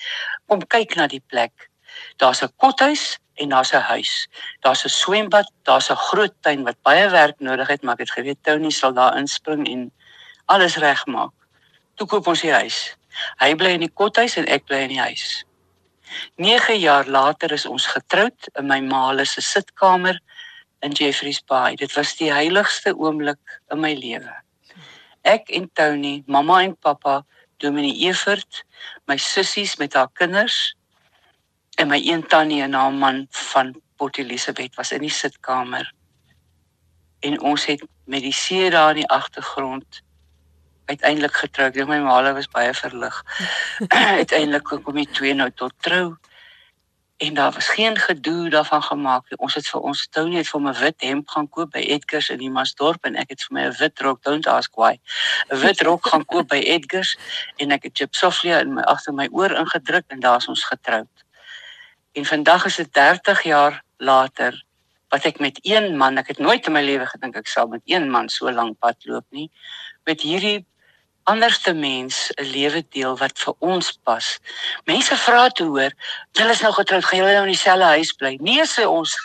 kom 0.47 0.67
kyk 0.67 0.95
na 0.95 1.07
die 1.07 1.23
plek. 1.27 1.71
Daar's 2.17 2.43
'n 2.43 2.53
kothuis 2.57 3.19
en 3.37 3.49
daar's 3.49 3.73
'n 3.73 3.89
huis. 3.93 4.29
Daar's 4.61 4.85
'n 4.85 4.89
swembad, 4.89 5.53
daar's 5.63 5.91
'n 5.91 6.03
groot 6.09 6.35
tuin 6.41 6.63
wat 6.65 6.83
baie 6.83 7.09
werk 7.11 7.39
nodig 7.39 7.69
het, 7.69 7.83
maar 7.83 7.95
ek 7.95 7.99
het 7.99 8.11
geweet 8.11 8.43
Tony 8.43 8.71
sal 8.71 8.93
daar 8.93 9.17
inspring 9.17 9.69
en 9.69 9.93
alles 10.45 10.77
regmaak. 10.77 11.33
Toe 11.95 12.07
koop 12.07 12.27
ons 12.27 12.41
die 12.41 12.53
huis. 12.53 12.97
Hy 13.41 13.55
bly 13.55 13.71
in 13.71 13.81
die 13.81 13.93
kothuis 13.95 14.37
en 14.37 14.47
ek 14.47 14.65
bly 14.65 14.77
in 14.77 14.89
die 14.89 15.01
huis. 15.01 15.45
9 16.37 16.79
jaar 16.79 17.07
later 17.07 17.53
is 17.53 17.67
ons 17.67 17.87
getroud 17.87 18.49
in 18.55 18.67
my 18.67 18.81
ma 18.81 19.25
se 19.25 19.41
sitkamer 19.41 20.19
in 20.81 20.93
Jeffreys 20.93 21.41
Bay. 21.45 21.75
Dit 21.75 21.95
was 21.95 22.17
die 22.17 22.33
heiligste 22.33 22.95
oomblik 22.97 23.61
in 23.71 23.81
my 23.81 23.95
lewe. 23.95 24.35
Ek 25.23 25.51
en 25.51 25.71
Tony, 25.73 26.23
mamma 26.27 26.63
en 26.63 26.77
pappa, 26.77 27.25
Dominee 27.59 28.07
Evert, 28.07 28.65
my 29.07 29.17
sissies 29.17 29.77
met 29.77 29.95
haar 29.95 30.11
kinders 30.13 30.76
en 31.77 31.89
my 31.89 32.01
een 32.05 32.27
tannie 32.27 32.63
en 32.63 32.73
haar 32.73 32.93
man 32.93 33.27
van 33.31 33.75
Port 33.97 34.19
Elizabeth 34.19 34.75
was 34.75 34.93
in 34.93 35.01
die 35.05 35.13
sitkamer. 35.13 35.93
En 37.21 37.41
ons 37.41 37.65
het 37.65 37.85
met 38.05 38.21
die 38.21 38.33
see 38.33 38.71
daar 38.71 38.91
in 38.91 39.03
die 39.03 39.09
agtergrond 39.09 40.03
uiteindelik 40.85 41.35
getrou. 41.35 41.69
Ek 41.69 41.75
dink 41.75 41.89
my 41.89 41.99
ma 42.01 42.21
was 42.33 42.49
baie 42.49 42.75
verlig. 42.75 43.23
uiteindelik 44.21 44.65
kom 44.65 45.01
die 45.01 45.11
twee 45.11 45.35
nou 45.35 45.51
tot 45.51 45.75
trou 45.81 46.17
en 47.17 47.35
daar 47.35 47.53
was 47.53 47.69
geen 47.69 47.97
gedoe 47.97 48.49
daarvan 48.49 48.83
gemaak 48.83 49.31
nie. 49.31 49.39
Ons 49.39 49.55
het 49.55 49.69
vir 49.69 49.81
ons 49.81 50.09
Tony 50.11 50.37
het 50.37 50.49
vir 50.49 50.61
my 50.61 50.73
wit 50.77 51.01
hemp 51.01 51.29
gaan 51.33 51.49
koop 51.49 51.73
by 51.73 51.81
Edgars 51.81 52.29
in 52.29 52.43
die 52.43 52.51
Masdorp 52.53 53.09
en 53.09 53.17
ek 53.17 53.33
het 53.33 53.45
vir 53.47 53.55
my 53.57 53.65
'n 53.69 53.77
wit 53.79 54.01
rok, 54.05 54.23
don't 54.23 54.47
ask 54.47 54.77
why. 54.77 55.01
'n 55.51 55.61
Wit 55.61 55.81
rok 55.81 56.07
gaan 56.07 56.25
koop 56.25 56.49
by 56.49 56.61
Edgars 56.61 57.17
en 57.57 57.73
ek 57.73 57.83
het 57.83 57.99
Gypsophilia 57.99 58.61
in 58.61 58.75
my 58.75 58.83
agter 58.83 59.15
my 59.15 59.29
oor 59.33 59.51
ingedruk 59.51 60.05
en 60.09 60.21
daar's 60.21 60.49
ons 60.49 60.65
getroud. 60.65 61.16
En 62.17 62.25
vandag 62.25 62.65
is 62.65 62.77
dit 62.77 62.93
30 62.93 63.43
jaar 63.43 63.83
later 63.97 64.65
wat 65.09 65.25
ek 65.29 65.39
met 65.39 65.59
een 65.63 65.97
man, 65.97 66.17
ek 66.17 66.33
het 66.33 66.39
nooit 66.39 66.65
in 66.67 66.73
my 66.73 66.81
lewe 66.83 67.05
gedink 67.07 67.37
ek 67.37 67.51
sal 67.53 67.69
met 67.69 67.85
een 67.85 68.09
man 68.11 68.31
so 68.33 68.49
lank 68.51 68.79
pad 68.81 69.05
loop 69.05 69.27
nie, 69.37 69.51
met 70.09 70.25
hierdie 70.25 70.65
anderste 71.29 71.75
mens 71.75 72.31
'n 72.41 72.49
lewe 72.57 72.83
deel 72.89 73.19
wat 73.21 73.39
vir 73.39 73.55
ons 73.59 73.93
pas. 74.09 74.39
Mense 74.85 75.17
vra 75.17 75.49
te 75.49 75.65
hoor, 75.65 75.93
"Julle 76.33 76.51
is 76.57 76.61
nou 76.61 76.73
getroud, 76.73 77.05
gaan 77.05 77.19
julle 77.19 77.33
nou 77.33 77.45
in 77.45 77.53
dieselfde 77.53 77.85
huis 77.85 78.13
bly?" 78.13 78.37
Nee, 78.41 78.65
sê 78.65 78.87
ons. 78.87 79.17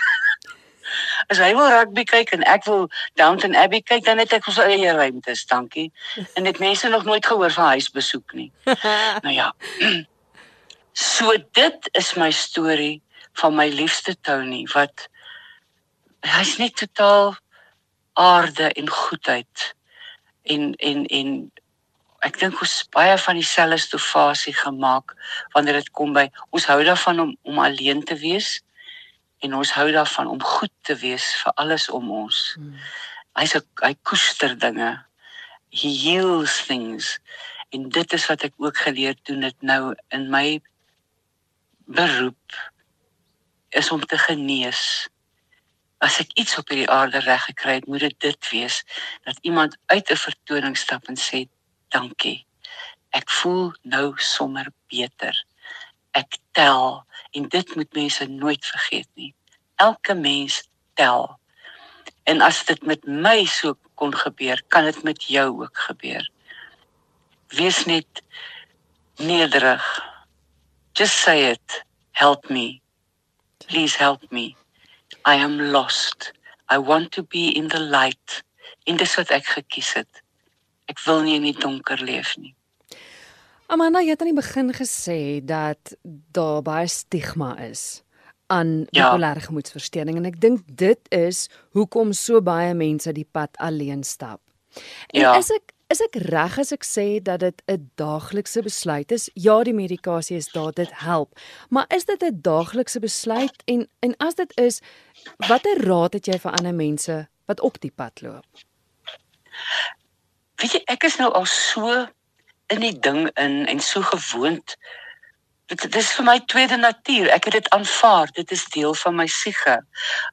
As 1.31 1.37
hy 1.37 1.55
wil 1.55 1.69
rugby 1.69 2.03
kyk 2.03 2.31
en 2.31 2.43
ek 2.43 2.65
wil 2.65 2.89
Downton 3.13 3.55
Abbey 3.55 3.81
kyk, 3.81 4.03
dan 4.03 4.17
het 4.17 4.33
ek 4.33 4.47
ons 4.47 4.57
eie 4.57 4.91
ruimtes, 4.91 5.45
dankie. 5.45 5.91
En 6.33 6.43
dit 6.43 6.59
mense 6.59 6.87
nog 6.87 7.03
nooit 7.03 7.25
gehoor 7.25 7.51
van 7.51 7.65
huisbesoek 7.65 8.33
nie. 8.33 8.51
nou 9.23 9.33
ja. 9.33 9.53
So 10.93 11.35
dit 11.51 11.89
is 11.91 12.13
my 12.19 12.31
storie 12.31 13.01
van 13.39 13.55
my 13.55 13.67
liefste 13.71 14.15
Tony 14.21 14.65
wat 14.73 15.07
hy's 16.27 16.57
net 16.59 16.75
totaal 16.75 17.35
aarde 18.19 18.71
en 18.73 18.89
goedheid 18.89 19.73
en 20.43 20.73
en 20.75 21.05
en 21.05 21.29
ek 22.27 22.37
dink 22.41 22.59
ons 22.61 22.73
baie 22.93 23.15
van 23.17 23.39
dieselfde 23.39 23.79
stofasie 23.81 24.53
gemaak 24.53 25.15
wanneer 25.55 25.79
dit 25.79 25.93
kom 25.97 26.11
by 26.13 26.27
ons 26.51 26.67
hou 26.69 26.81
daarvan 26.83 27.23
om 27.23 27.31
om 27.47 27.63
alleen 27.63 28.03
te 28.03 28.19
wees 28.19 28.59
en 29.41 29.55
ons 29.57 29.71
hou 29.73 29.87
daarvan 29.91 30.27
om 30.27 30.43
goed 30.43 30.73
te 30.85 30.95
wees 31.01 31.25
vir 31.41 31.53
alles 31.55 31.87
om 31.89 32.11
ons. 32.13 32.41
Hmm. 32.55 32.75
Hy's 33.39 33.55
hy 33.81 33.93
koester 34.05 34.53
dinge. 34.59 34.91
He 35.73 35.89
heals 36.03 36.59
things. 36.67 37.15
En 37.73 37.87
dit 37.89 38.13
is 38.13 38.27
wat 38.29 38.43
ek 38.45 38.53
ook 38.61 38.77
geleer 38.77 39.15
doen 39.29 39.47
dit 39.47 39.65
nou 39.65 39.95
in 40.13 40.27
my 40.29 40.59
beroep 41.85 42.71
is 43.69 43.91
om 43.91 44.05
te 44.05 44.17
genees. 44.17 45.09
As 45.97 46.19
ek 46.19 46.33
iets 46.33 46.57
op 46.57 46.69
hierdie 46.69 46.89
aarde 46.89 47.19
reg 47.23 47.43
gekry 47.45 47.77
het, 47.79 47.87
moet 47.87 47.99
dit 47.99 48.19
dit 48.19 48.49
wees 48.49 48.81
dat 49.23 49.37
iemand 49.41 49.77
uit 49.85 50.11
'n 50.11 50.23
vertoning 50.27 50.77
stap 50.77 51.07
en 51.07 51.17
sê 51.17 51.47
dankie. 51.89 52.45
Ek 53.09 53.29
voel 53.29 53.73
nou 53.81 54.13
sommer 54.15 54.67
beter. 54.87 55.35
Ek 56.11 56.37
tel 56.51 57.05
en 57.31 57.47
dit 57.47 57.75
moet 57.75 57.93
mense 57.93 58.25
nooit 58.25 58.65
vergeet 58.65 59.07
nie. 59.13 59.33
Elke 59.75 60.13
mens 60.13 60.69
tel. 60.93 61.39
En 62.23 62.41
as 62.41 62.65
dit 62.65 62.81
met 62.85 63.05
my 63.05 63.45
so 63.45 63.77
kon 63.95 64.15
gebeur, 64.15 64.63
kan 64.67 64.83
dit 64.83 65.03
met 65.03 65.23
jou 65.23 65.61
ook 65.63 65.77
gebeur. 65.77 66.29
Wees 67.47 67.85
net 67.85 68.23
nederig. 69.15 70.10
Just 71.01 71.23
say 71.25 71.49
it. 71.49 71.83
Help 72.11 72.49
me. 72.51 72.79
Please 73.67 73.95
help 73.95 74.21
me. 74.31 74.55
I 75.25 75.33
am 75.35 75.57
lost. 75.57 76.31
I 76.69 76.77
want 76.77 77.11
to 77.13 77.23
be 77.23 77.49
in 77.49 77.69
the 77.69 77.79
light. 77.79 78.43
In 78.85 79.01
dis 79.01 79.15
wat 79.17 79.33
ek 79.33 79.47
gekies 79.49 79.95
het. 79.97 80.21
Ek 80.93 81.01
wil 81.07 81.23
nie 81.25 81.39
in 81.39 81.47
die 81.47 81.55
donker 81.57 81.97
leef 82.05 82.35
nie. 82.37 82.53
Amanda, 83.73 84.03
jy 84.05 84.13
het 84.13 84.21
aan 84.21 84.29
die 84.29 84.37
begin 84.37 84.69
gesê 84.77 85.17
dat 85.41 85.95
daar 86.37 86.61
baie 86.61 86.85
stigma 86.85 87.55
is 87.65 88.03
aan 88.53 88.85
ja. 88.93 89.09
bipolêre 89.09 89.41
ja. 89.41 89.47
gemoedstoornis 89.49 90.21
en 90.21 90.29
ek 90.29 90.37
dink 90.43 90.61
dit 90.69 91.13
is 91.17 91.47
hoekom 91.73 92.13
so 92.13 92.45
baie 92.45 92.77
mense 92.77 93.09
die 93.17 93.25
pad 93.25 93.57
alleen 93.57 94.05
stap. 94.05 94.43
En 95.17 95.25
ja. 95.25 95.33
is 95.41 95.49
ek 95.49 95.73
is 95.91 96.01
ek 96.01 96.15
reg 96.31 96.57
as 96.59 96.71
ek 96.71 96.83
sê 96.87 97.19
dat 97.21 97.39
dit 97.39 97.61
'n 97.67 97.91
daaglikse 97.95 98.61
besluit 98.61 99.11
is? 99.11 99.29
Ja, 99.33 99.63
die 99.63 99.73
medikasie 99.73 100.37
is 100.37 100.47
daar, 100.47 100.71
dit 100.71 100.91
help. 100.93 101.39
Maar 101.69 101.85
is 101.89 102.05
dit 102.05 102.23
'n 102.23 102.41
daaglikse 102.41 102.99
besluit? 102.99 103.63
En 103.65 103.87
en 103.99 104.17
as 104.17 104.35
dit 104.35 104.57
is, 104.57 104.81
watter 105.37 105.77
raad 105.83 106.13
het 106.13 106.25
jy 106.25 106.39
vir 106.39 106.51
ander 106.51 106.73
mense 106.73 107.27
wat 107.45 107.59
op 107.59 107.79
die 107.81 107.91
pad 107.91 108.21
loop? 108.21 108.45
weet 110.61 110.77
jy 110.77 110.81
ek 110.93 111.05
is 111.09 111.17
nou 111.21 111.29
al 111.37 111.47
so 111.49 111.93
in 112.73 112.83
die 112.85 112.97
ding 113.07 113.29
in 113.41 113.65
en 113.67 113.79
so 113.83 114.01
gewoond. 114.01 114.75
Dit, 115.71 115.95
is 115.95 116.11
vir 116.17 116.25
my 116.27 116.37
tweede 116.51 116.77
natuur. 116.77 117.29
Ek 117.31 117.47
het 117.47 117.53
dit 117.53 117.69
aanvaar. 117.75 118.31
Dit 118.35 118.51
is 118.51 118.65
deel 118.75 118.93
van 119.03 119.15
my 119.15 119.27
siege. 119.27 119.77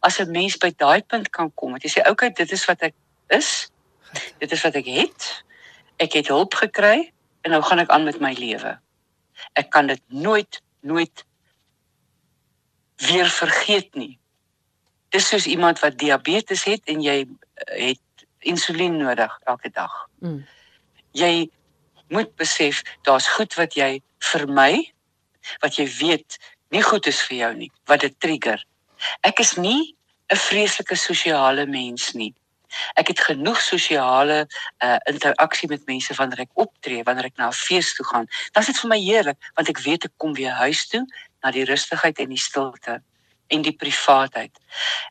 As 0.02 0.18
'n 0.18 0.30
mens 0.30 0.58
by 0.58 0.72
daai 0.76 1.02
punt 1.02 1.30
kan 1.30 1.52
kom 1.54 1.72
dat 1.72 1.82
jy 1.82 1.90
sê 1.90 2.08
okay 2.10 2.30
dit 2.30 2.52
is 2.52 2.64
wat 2.66 2.82
ek 2.82 2.94
is. 3.28 3.70
Dit 4.38 4.52
is 4.52 4.62
wat 4.62 4.74
ek 4.74 4.86
het 4.86 5.44
ek 5.98 6.12
het 6.12 6.28
hulp 6.32 6.54
gekry 6.54 7.12
en 7.42 7.54
nou 7.54 7.62
gaan 7.62 7.82
ek 7.84 7.90
aan 7.94 8.04
met 8.08 8.20
my 8.20 8.32
lewe 8.38 8.78
ek 9.54 9.70
kan 9.70 9.86
dit 9.86 10.02
nooit 10.08 10.62
nooit 10.80 11.24
weer 13.08 13.28
vergeet 13.30 13.94
nie 13.94 14.18
dis 15.14 15.28
soos 15.28 15.46
iemand 15.46 15.80
wat 15.80 15.98
diabetes 15.98 16.64
het 16.68 16.84
en 16.84 17.02
jy 17.02 17.22
het 17.66 18.26
insulien 18.38 18.96
nodig 18.96 19.38
elke 19.44 19.70
dag. 19.70 20.06
Mm. 20.18 20.46
Jy 21.10 21.50
moet 22.08 22.34
besef 22.36 22.82
daar's 23.02 23.28
goed 23.28 23.54
wat 23.54 23.74
jy 23.74 23.98
vermy 24.18 24.92
wat 25.62 25.78
jy 25.78 25.86
weet 25.98 26.38
nie 26.74 26.82
goed 26.84 27.06
is 27.08 27.20
vir 27.24 27.36
jou 27.36 27.52
nie, 27.56 27.70
wat 27.88 28.04
dit 28.04 28.14
trigger. 28.20 28.60
Ek 29.24 29.40
is 29.40 29.56
nie 29.56 29.96
'n 30.28 30.36
vreeslike 30.36 30.96
sosiale 30.96 31.66
mens 31.66 32.12
nie. 32.12 32.34
Ek 33.00 33.12
het 33.12 33.20
genoeg 33.20 33.60
sosiale 33.62 34.46
uh, 34.46 34.96
interaksie 35.10 35.68
met 35.68 35.86
mense 35.86 36.14
wanneer 36.14 36.44
ek 36.46 36.54
optree, 36.54 37.02
wanneer 37.02 37.30
ek 37.30 37.36
na 37.36 37.48
'n 37.48 37.56
fees 37.56 37.94
toe 37.94 38.06
gaan. 38.06 38.26
Dan 38.52 38.62
is 38.62 38.70
dit 38.72 38.80
vir 38.80 38.90
my 38.94 39.00
heerlik 39.00 39.38
want 39.54 39.68
ek 39.68 39.82
weet 39.84 40.04
ek 40.04 40.16
kom 40.16 40.34
weer 40.34 40.56
huis 40.64 40.86
toe 40.88 41.04
na 41.42 41.50
die 41.50 41.64
rustigheid 41.64 42.18
en 42.18 42.28
die 42.28 42.44
stilte 42.48 43.00
en 43.48 43.62
die 43.62 43.76
privaatheid. 43.76 44.52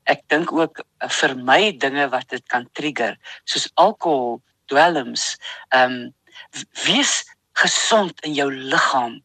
Ek 0.05 0.21
dink 0.29 0.51
ook 0.51 0.79
uh, 0.79 1.09
vir 1.09 1.35
my 1.35 1.71
dinge 1.71 2.09
wat 2.09 2.29
dit 2.29 2.43
kan 2.47 2.69
trigger, 2.73 3.17
soos 3.45 3.69
alkohol, 3.75 4.41
dwelms, 4.67 5.37
ehm 5.69 5.91
um, 5.91 6.13
wees 6.85 7.25
gesond 7.57 8.19
in 8.21 8.35
jou 8.37 8.51
liggaam. 8.53 9.17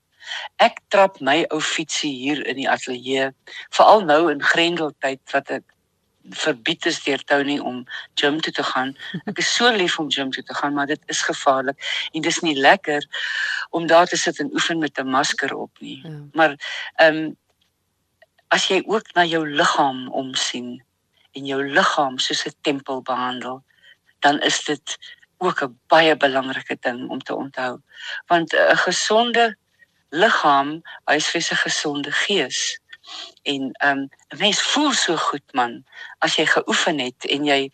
Ek 0.62 0.80
trap 0.88 1.18
my 1.20 1.42
ou 1.52 1.60
fietsie 1.60 2.12
hier 2.14 2.40
in 2.48 2.56
die 2.56 2.68
ateljee, 2.70 3.30
veral 3.76 4.04
nou 4.08 4.30
in 4.32 4.40
Grendeltyd 4.42 5.20
wat 5.34 5.50
ek 5.58 5.66
verbied 6.30 6.86
is 6.86 7.02
deur 7.02 7.18
Tony 7.24 7.58
om 7.58 7.84
gym 8.14 8.40
toe 8.40 8.52
te 8.52 8.62
gaan. 8.62 8.96
Ek 9.26 9.38
is 9.38 9.54
so 9.54 9.70
lief 9.70 9.98
om 9.98 10.10
gym 10.10 10.30
toe 10.30 10.42
te 10.42 10.54
gaan, 10.54 10.74
maar 10.74 10.86
dit 10.86 11.02
is 11.06 11.22
gevaarlik 11.22 12.08
en 12.12 12.22
dis 12.22 12.40
nie 12.40 12.56
lekker 12.56 13.06
om 13.70 13.86
daar 13.86 14.06
te 14.06 14.16
sit 14.16 14.38
en 14.38 14.52
oefen 14.52 14.78
met 14.78 14.98
'n 14.98 15.08
masker 15.08 15.54
op 15.54 15.70
nie. 15.80 16.00
Ja. 16.02 16.20
Maar 16.32 16.56
ehm 16.96 17.16
um, 17.16 17.36
as 18.48 18.68
jy 18.68 18.82
ook 18.86 19.14
na 19.14 19.24
jou 19.24 19.48
liggaam 19.48 20.08
omsien 20.12 20.82
en 21.32 21.46
jou 21.46 21.62
liggaam 21.64 22.18
soos 22.18 22.44
'n 22.46 22.54
tempel 22.60 23.02
behandel, 23.02 23.62
dan 24.20 24.40
is 24.40 24.64
dit 24.64 24.98
ook 25.38 25.62
'n 25.62 25.78
baie 25.86 26.16
belangrike 26.16 26.76
ding 26.80 27.08
om 27.08 27.20
te 27.22 27.34
onthou. 27.34 27.80
Want 28.26 28.52
'n 28.52 28.76
gesonde 28.76 29.56
liggaam 30.10 30.82
huisves 31.04 31.50
'n 31.50 31.56
gesonde 31.56 32.12
gees. 32.12 32.80
En 33.42 33.72
ehm 33.72 33.98
um, 33.98 34.08
'n 34.28 34.38
mens 34.38 34.62
voel 34.62 34.92
so 34.92 35.16
goed 35.16 35.52
man 35.52 35.84
as 36.18 36.36
jy 36.36 36.46
geoefen 36.46 36.98
het 36.98 37.24
en 37.26 37.44
jy 37.44 37.70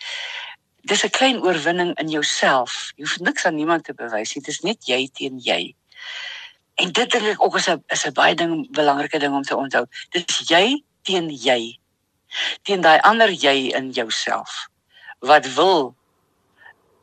dis 0.83 1.05
'n 1.05 1.11
klein 1.11 1.43
oorwinning 1.43 1.99
in 1.99 2.09
jouself. 2.09 2.93
Jy 2.97 3.05
hoef 3.05 3.19
niks 3.19 3.45
aan 3.45 3.55
niemand 3.55 3.85
te 3.85 3.95
bewys 3.95 4.35
nie. 4.35 4.45
Dit 4.45 4.55
is 4.55 4.61
net 4.61 4.87
jy 4.87 5.09
teen 5.13 5.39
jy. 5.39 5.75
En 6.75 6.93
dit 6.93 7.11
dink 7.11 7.25
ek 7.25 7.43
ook 7.43 7.57
is 7.57 7.69
'n 7.69 7.85
is 7.87 8.07
'n 8.07 8.13
baie 8.13 8.35
ding 8.35 8.71
belangrike 8.71 9.19
ding 9.19 9.35
om 9.35 9.43
te 9.43 9.57
onthou. 9.57 9.87
Dit 10.11 10.31
is 10.31 10.49
jy 10.49 10.85
teen 11.03 11.29
jy. 11.31 11.79
Teen 12.63 12.81
daai 12.81 12.99
ander 13.01 13.31
jy 13.31 13.73
in 13.75 13.91
jouself 13.91 14.69
wat 15.19 15.53
wil 15.55 15.97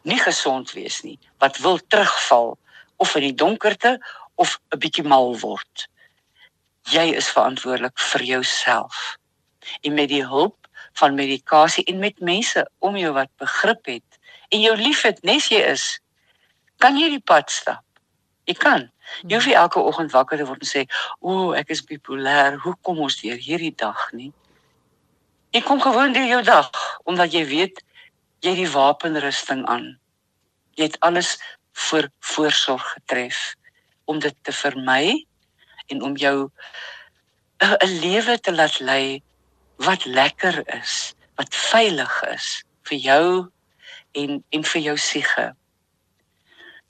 nie 0.01 0.19
gesond 0.19 0.71
wees 0.71 1.01
nie, 1.01 1.19
wat 1.37 1.57
wil 1.57 1.79
terugval 1.87 2.57
of 2.95 3.15
in 3.15 3.21
die 3.21 3.33
donkerte 3.33 3.99
of 4.35 4.59
'n 4.69 4.79
bietjie 4.79 5.03
mal 5.03 5.39
word. 5.39 5.87
Jy 6.85 7.15
is 7.17 7.29
verantwoordelik 7.33 7.97
vir 8.11 8.23
jouself. 8.23 9.17
En 9.81 9.93
met 9.97 10.09
die 10.09 10.25
hulp 10.25 10.67
van 10.99 11.15
medikasie 11.17 11.83
en 11.89 11.99
met 11.99 12.19
mense 12.19 12.61
om 12.79 12.97
jou 12.97 13.13
wat 13.15 13.31
begrip 13.41 13.85
het 13.89 14.19
en 14.53 14.61
jou 14.61 14.75
liefhet 14.77 15.23
nes 15.25 15.47
jy 15.49 15.63
is, 15.65 15.85
kan 16.77 16.97
jy 16.99 17.09
die 17.15 17.23
pad 17.23 17.49
stap. 17.51 17.81
Jy 18.45 18.53
kan. 18.61 18.89
Jy 19.25 19.37
hoef 19.37 19.47
nie 19.49 19.57
elke 19.57 19.81
oggend 19.81 20.13
wakker 20.13 20.37
te 20.37 20.45
word 20.45 20.61
en 20.61 20.69
sê, 20.69 20.85
"O, 21.19 21.51
ek 21.53 21.69
is 21.69 21.81
bipolêr. 21.81 22.59
Hoe 22.61 22.75
kom 22.81 22.99
ons 22.99 23.21
deur 23.21 23.37
hierdie 23.37 23.75
dag 23.75 24.11
nie?" 24.13 24.31
Jy 25.51 25.61
kom 25.61 25.81
gewoon 25.81 26.13
deur 26.13 26.27
jou 26.27 26.41
dag 26.43 26.69
omdat 27.03 27.33
jy 27.33 27.45
weet 27.45 27.83
jy 28.39 28.49
het 28.49 28.57
die 28.57 28.71
wapenrusting 28.71 29.65
aan. 29.65 29.99
Jy 30.75 30.83
het 30.83 30.99
alles 30.99 31.37
vir 31.71 32.09
voorsorg 32.19 32.93
getref 32.93 33.55
om 34.05 34.19
dit 34.19 34.35
te 34.41 34.51
vermy 34.51 35.25
en 35.87 36.01
om 36.01 36.15
jou 36.17 36.49
'n 37.57 37.99
lewe 37.99 38.39
te 38.39 38.53
laat 38.53 38.79
lei 38.79 39.21
wat 39.75 40.05
lekker 40.05 40.63
is, 40.81 41.13
wat 41.35 41.55
veilig 41.55 42.23
is 42.23 42.63
vir 42.81 42.97
jou 42.97 43.49
en 44.11 44.43
en 44.49 44.63
vir 44.63 44.81
jou 44.81 44.97
siege. 44.97 45.55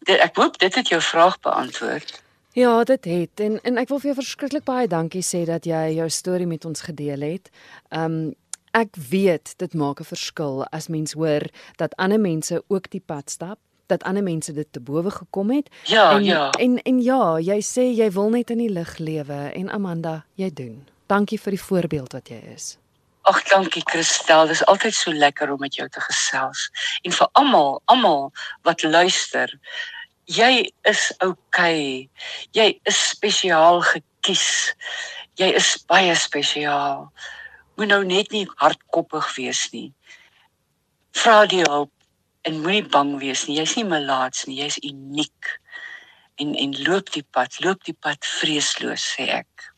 Ek 0.06 0.36
hoop 0.36 0.58
dit 0.58 0.76
het 0.76 0.88
jou 0.88 1.02
vraag 1.02 1.40
beantwoord. 1.40 2.22
Ja, 2.54 2.84
dit 2.84 3.06
het 3.06 3.40
en 3.40 3.62
en 3.62 3.78
ek 3.78 3.90
wil 3.90 4.00
vir 4.00 4.14
jou 4.14 4.22
verskriklik 4.22 4.64
baie 4.64 4.88
dankie 4.88 5.24
sê 5.24 5.46
dat 5.46 5.66
jy 5.66 5.96
jou 5.98 6.10
storie 6.10 6.48
met 6.48 6.66
ons 6.66 6.82
gedeel 6.82 7.22
het. 7.22 7.50
Um 7.90 8.36
ek 8.76 8.96
weet 9.10 9.54
dit 9.58 9.74
maak 9.74 10.00
'n 10.00 10.04
verskil 10.08 10.66
as 10.72 10.88
mens 10.88 11.14
hoor 11.14 11.44
dat 11.76 11.96
ander 11.96 12.20
mense 12.20 12.64
ook 12.68 12.90
die 12.90 13.04
pad 13.06 13.30
stap 13.30 13.60
dat 13.92 14.04
ander 14.04 14.24
mense 14.24 14.54
dit 14.54 14.68
te 14.72 14.80
bowe 14.80 15.12
gekom 15.12 15.52
het. 15.52 15.70
Ja, 15.84 16.12
en, 16.12 16.24
ja. 16.24 16.50
En 16.50 16.82
en 16.82 17.02
ja, 17.02 17.38
jy 17.40 17.60
sê 17.62 17.90
jy 17.94 18.10
wil 18.12 18.30
net 18.30 18.50
in 18.50 18.64
die 18.64 18.72
lig 18.72 18.98
lewe 18.98 19.52
en 19.54 19.70
Amanda, 19.70 20.24
jy 20.36 20.50
doen. 20.54 20.82
Dankie 21.12 21.40
vir 21.42 21.54
die 21.58 21.62
voorbeeld 21.62 22.18
wat 22.18 22.30
jy 22.34 22.42
is. 22.56 22.76
Ag, 23.26 23.42
dankie 23.50 23.82
Christel. 23.90 24.46
Dit 24.46 24.60
is 24.60 24.66
altyd 24.66 24.94
so 24.94 25.14
lekker 25.14 25.52
om 25.52 25.60
met 25.60 25.76
jou 25.76 25.88
te 25.90 26.02
gesels. 26.02 26.70
En 27.02 27.12
vir 27.12 27.30
almal, 27.32 27.82
almal 27.86 28.32
wat 28.62 28.84
luister, 28.84 29.50
jy 30.30 30.72
is 30.90 31.08
okay. 31.26 32.10
Jy 32.58 32.68
is 32.90 33.00
spesiaal 33.10 33.82
gekies. 33.82 34.76
Jy 35.42 35.52
is 35.58 35.74
baie 35.90 36.14
spesiaal. 36.16 37.10
Moet 37.76 37.92
nou 37.92 38.04
net 38.06 38.32
nie 38.32 38.46
hardkoppig 38.62 39.34
wees 39.38 39.66
nie. 39.74 39.90
Vra 41.18 41.44
die 41.50 41.64
hulp 41.66 41.92
en 42.46 42.62
moenie 42.62 42.86
bang 42.94 43.16
wees 43.22 43.46
nie. 43.48 43.60
Jy's 43.60 43.76
nie 43.80 43.88
malaats 43.90 44.46
nie, 44.50 44.60
jy's 44.62 44.78
uniek. 44.86 45.54
En 46.42 46.54
en 46.60 46.76
loop 46.88 47.12
die 47.16 47.26
pad, 47.36 47.58
loop 47.66 47.86
die 47.88 47.98
pad 47.98 48.26
vreesloos 48.40 49.06
sê 49.16 49.30
ek. 49.42 49.70